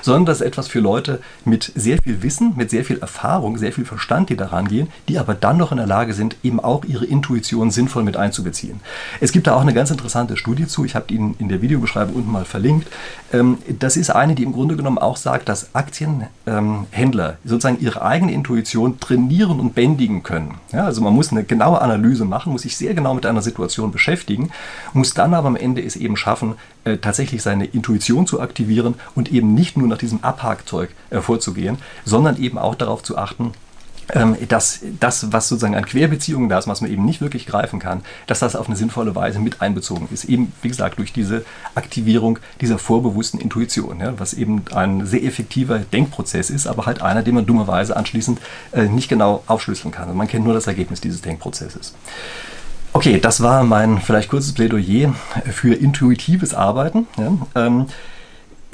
sondern 0.00 0.24
das 0.24 0.40
ist 0.40 0.46
etwas 0.46 0.68
für 0.68 0.80
Leute 0.80 1.20
mit 1.44 1.70
sehr 1.74 1.98
viel 2.02 2.22
Wissen, 2.22 2.54
mit 2.56 2.70
sehr 2.70 2.84
viel 2.84 2.98
Erfahrung, 2.98 3.58
sehr 3.58 3.72
viel 3.72 3.84
Verstand, 3.84 4.30
die 4.30 4.36
daran 4.36 4.68
gehen, 4.68 4.88
die 5.08 5.18
aber 5.18 5.34
dann 5.34 5.58
noch 5.58 5.70
in 5.70 5.76
der 5.78 5.86
Lage 5.86 6.14
sind, 6.14 6.36
eben 6.42 6.58
auch 6.58 6.86
ihre 6.86 7.04
Intuition 7.04 7.70
sinnvoll 7.70 8.04
mit 8.04 8.16
einzubeziehen. 8.16 8.80
Es 9.20 9.32
gibt 9.32 9.46
da 9.46 9.54
auch 9.54 9.60
eine 9.60 9.74
ganz 9.74 9.90
interessante 9.90 10.38
Studie 10.38 10.66
zu, 10.66 10.86
ich 10.86 10.94
habe 10.94 11.12
Ihnen 11.12 11.34
in 11.38 11.50
der 11.50 11.60
Videobeschreibung 11.60 12.14
unten 12.14 12.32
mal 12.32 12.46
verlinkt. 12.46 12.88
Ähm, 13.34 13.58
das 13.78 13.98
ist 13.98 14.08
eine, 14.08 14.34
die 14.34 14.44
im 14.44 14.52
Grunde 14.52 14.76
genommen 14.76 14.98
auch 14.98 15.18
sagt, 15.18 15.50
dass 15.50 15.74
Aktienhändler 15.74 17.36
sozusagen 17.44 17.80
ihre 17.80 18.00
eigene 18.00 18.32
Intuition 18.32 18.98
trainieren 18.98 19.41
trainieren 19.42 19.60
und 19.60 19.74
bändigen 19.74 20.22
können. 20.22 20.54
Ja, 20.72 20.84
also 20.84 21.00
man 21.00 21.12
muss 21.12 21.32
eine 21.32 21.44
genaue 21.44 21.80
Analyse 21.80 22.24
machen, 22.24 22.52
muss 22.52 22.62
sich 22.62 22.76
sehr 22.76 22.94
genau 22.94 23.14
mit 23.14 23.26
einer 23.26 23.42
Situation 23.42 23.90
beschäftigen, 23.90 24.50
muss 24.92 25.14
dann 25.14 25.34
aber 25.34 25.48
am 25.48 25.56
Ende 25.56 25.82
es 25.82 25.96
eben 25.96 26.16
schaffen, 26.16 26.54
äh, 26.84 26.98
tatsächlich 26.98 27.42
seine 27.42 27.64
Intuition 27.66 28.26
zu 28.26 28.40
aktivieren 28.40 28.94
und 29.14 29.32
eben 29.32 29.54
nicht 29.54 29.76
nur 29.76 29.88
nach 29.88 29.98
diesem 29.98 30.22
Abhakzeug 30.22 30.90
äh, 31.10 31.20
vorzugehen, 31.20 31.78
sondern 32.04 32.36
eben 32.36 32.58
auch 32.58 32.74
darauf 32.74 33.02
zu 33.02 33.18
achten, 33.18 33.52
ähm, 34.12 34.36
dass 34.48 34.80
das, 35.00 35.32
was 35.32 35.48
sozusagen 35.48 35.76
an 35.76 35.86
Querbeziehungen 35.86 36.48
da 36.48 36.58
ist, 36.58 36.68
was 36.68 36.80
man 36.80 36.90
eben 36.90 37.04
nicht 37.04 37.20
wirklich 37.20 37.46
greifen 37.46 37.78
kann, 37.78 38.02
dass 38.26 38.40
das 38.40 38.56
auf 38.56 38.66
eine 38.66 38.76
sinnvolle 38.76 39.14
Weise 39.14 39.38
mit 39.38 39.60
einbezogen 39.62 40.08
ist. 40.12 40.24
Eben, 40.24 40.52
wie 40.62 40.68
gesagt, 40.68 40.98
durch 40.98 41.12
diese 41.12 41.44
Aktivierung 41.74 42.38
dieser 42.60 42.78
vorbewussten 42.78 43.40
Intuition, 43.40 44.00
ja, 44.00 44.18
was 44.18 44.34
eben 44.34 44.62
ein 44.74 45.06
sehr 45.06 45.22
effektiver 45.22 45.78
Denkprozess 45.78 46.50
ist, 46.50 46.66
aber 46.66 46.86
halt 46.86 47.02
einer, 47.02 47.22
den 47.22 47.34
man 47.34 47.46
dummerweise 47.46 47.96
anschließend 47.96 48.40
äh, 48.72 48.84
nicht 48.84 49.08
genau 49.08 49.42
aufschlüsseln 49.46 49.92
kann. 49.92 50.08
Und 50.08 50.16
man 50.16 50.28
kennt 50.28 50.44
nur 50.44 50.54
das 50.54 50.66
Ergebnis 50.66 51.00
dieses 51.00 51.22
Denkprozesses. 51.22 51.94
Okay, 52.94 53.18
das 53.18 53.42
war 53.42 53.64
mein 53.64 54.00
vielleicht 54.00 54.28
kurzes 54.28 54.52
Plädoyer 54.52 55.14
für 55.50 55.74
intuitives 55.74 56.52
Arbeiten. 56.52 57.06
Ja. 57.16 57.32
Ähm, 57.54 57.86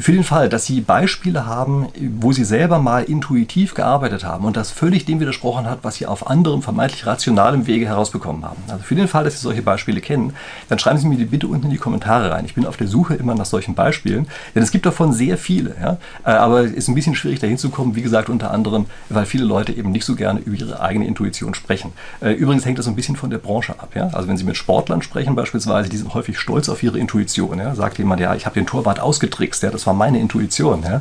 für 0.00 0.12
den 0.12 0.22
Fall, 0.22 0.48
dass 0.48 0.64
Sie 0.64 0.80
Beispiele 0.80 1.44
haben, 1.46 1.88
wo 2.20 2.32
Sie 2.32 2.44
selber 2.44 2.78
mal 2.78 3.02
intuitiv 3.02 3.74
gearbeitet 3.74 4.24
haben 4.24 4.44
und 4.44 4.56
das 4.56 4.70
völlig 4.70 5.04
dem 5.06 5.18
widersprochen 5.18 5.66
hat, 5.68 5.80
was 5.82 5.96
Sie 5.96 6.06
auf 6.06 6.30
anderem 6.30 6.62
vermeintlich 6.62 7.04
rationalem 7.04 7.66
Wege 7.66 7.86
herausbekommen 7.86 8.44
haben. 8.44 8.62
Also 8.68 8.84
für 8.84 8.94
den 8.94 9.08
Fall, 9.08 9.24
dass 9.24 9.34
Sie 9.34 9.40
solche 9.40 9.62
Beispiele 9.62 10.00
kennen, 10.00 10.34
dann 10.68 10.78
schreiben 10.78 10.98
Sie 10.98 11.08
mir 11.08 11.16
die 11.16 11.24
bitte 11.24 11.48
unten 11.48 11.66
in 11.66 11.72
die 11.72 11.78
Kommentare 11.78 12.30
rein. 12.30 12.44
Ich 12.44 12.54
bin 12.54 12.64
auf 12.64 12.76
der 12.76 12.86
Suche 12.86 13.14
immer 13.14 13.34
nach 13.34 13.44
solchen 13.44 13.74
Beispielen, 13.74 14.28
denn 14.54 14.62
es 14.62 14.70
gibt 14.70 14.86
davon 14.86 15.12
sehr 15.12 15.36
viele. 15.36 15.74
Ja? 15.80 15.98
Äh, 16.24 16.30
aber 16.36 16.60
es 16.60 16.72
ist 16.72 16.88
ein 16.88 16.94
bisschen 16.94 17.16
schwierig 17.16 17.40
dahin 17.40 17.58
zu 17.58 17.68
kommen, 17.68 17.96
wie 17.96 18.02
gesagt, 18.02 18.28
unter 18.28 18.52
anderem, 18.52 18.86
weil 19.08 19.26
viele 19.26 19.44
Leute 19.44 19.72
eben 19.72 19.90
nicht 19.90 20.04
so 20.04 20.14
gerne 20.14 20.38
über 20.38 20.56
ihre 20.56 20.80
eigene 20.80 21.06
Intuition 21.06 21.54
sprechen. 21.54 21.92
Äh, 22.20 22.34
übrigens 22.34 22.64
hängt 22.64 22.78
das 22.78 22.84
so 22.84 22.92
ein 22.92 22.96
bisschen 22.96 23.16
von 23.16 23.30
der 23.30 23.38
Branche 23.38 23.72
ab. 23.72 23.90
Ja? 23.96 24.10
Also 24.12 24.28
wenn 24.28 24.36
Sie 24.36 24.44
mit 24.44 24.56
Sportlern 24.56 25.02
sprechen 25.02 25.34
beispielsweise, 25.34 25.88
die 25.88 25.96
sind 25.96 26.14
häufig 26.14 26.38
stolz 26.38 26.68
auf 26.68 26.84
ihre 26.84 27.00
Intuition. 27.00 27.58
Ja? 27.58 27.74
Sagt 27.74 27.98
jemand, 27.98 28.20
ja, 28.20 28.36
ich 28.36 28.46
habe 28.46 28.54
den 28.54 28.66
Torwart 28.66 29.00
ausgetrickst, 29.00 29.64
ja, 29.64 29.70
das 29.70 29.87
war 29.88 29.94
meine 29.94 30.20
Intuition. 30.20 30.84
Ja? 30.84 31.00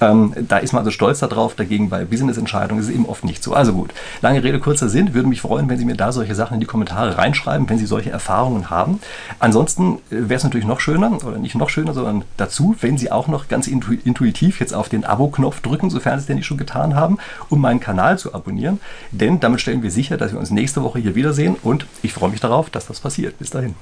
Ähm, 0.00 0.34
da 0.48 0.58
ist 0.58 0.72
man 0.72 0.80
also 0.80 0.90
stolz 0.90 1.20
darauf, 1.20 1.54
dagegen 1.54 1.88
bei 1.88 2.04
Business-Entscheidungen 2.04 2.80
ist 2.80 2.88
es 2.88 2.94
eben 2.94 3.06
oft 3.06 3.24
nicht 3.24 3.42
so. 3.42 3.54
Also 3.54 3.72
gut, 3.72 3.92
lange 4.22 4.42
Rede, 4.42 4.58
kurzer 4.58 4.88
Sinn. 4.88 5.14
Würde 5.14 5.28
mich 5.28 5.40
freuen, 5.40 5.68
wenn 5.68 5.78
Sie 5.78 5.84
mir 5.84 5.96
da 5.96 6.12
solche 6.12 6.34
Sachen 6.34 6.54
in 6.54 6.60
die 6.60 6.66
Kommentare 6.66 7.16
reinschreiben, 7.16 7.68
wenn 7.68 7.78
Sie 7.78 7.86
solche 7.86 8.10
Erfahrungen 8.10 8.70
haben. 8.70 9.00
Ansonsten 9.38 9.98
äh, 10.10 10.28
wäre 10.28 10.34
es 10.34 10.44
natürlich 10.44 10.66
noch 10.66 10.80
schöner, 10.80 11.12
oder 11.24 11.38
nicht 11.38 11.54
noch 11.54 11.70
schöner, 11.70 11.94
sondern 11.94 12.24
dazu, 12.36 12.74
wenn 12.80 12.98
Sie 12.98 13.12
auch 13.12 13.28
noch 13.28 13.48
ganz 13.48 13.68
intuitiv 13.68 14.60
jetzt 14.60 14.74
auf 14.74 14.88
den 14.88 15.04
Abo-Knopf 15.04 15.60
drücken, 15.60 15.90
sofern 15.90 16.18
Sie 16.18 16.22
es 16.22 16.26
denn 16.26 16.36
nicht 16.36 16.46
schon 16.46 16.58
getan 16.58 16.96
haben, 16.96 17.18
um 17.48 17.60
meinen 17.60 17.80
Kanal 17.80 18.18
zu 18.18 18.34
abonnieren. 18.34 18.80
Denn 19.12 19.40
damit 19.40 19.60
stellen 19.60 19.82
wir 19.82 19.90
sicher, 19.90 20.16
dass 20.16 20.32
wir 20.32 20.40
uns 20.40 20.50
nächste 20.50 20.82
Woche 20.82 20.98
hier 20.98 21.14
wiedersehen 21.14 21.56
und 21.62 21.86
ich 22.02 22.12
freue 22.12 22.30
mich 22.30 22.40
darauf, 22.40 22.68
dass 22.70 22.86
das 22.86 23.00
passiert. 23.00 23.38
Bis 23.38 23.50
dahin. 23.50 23.74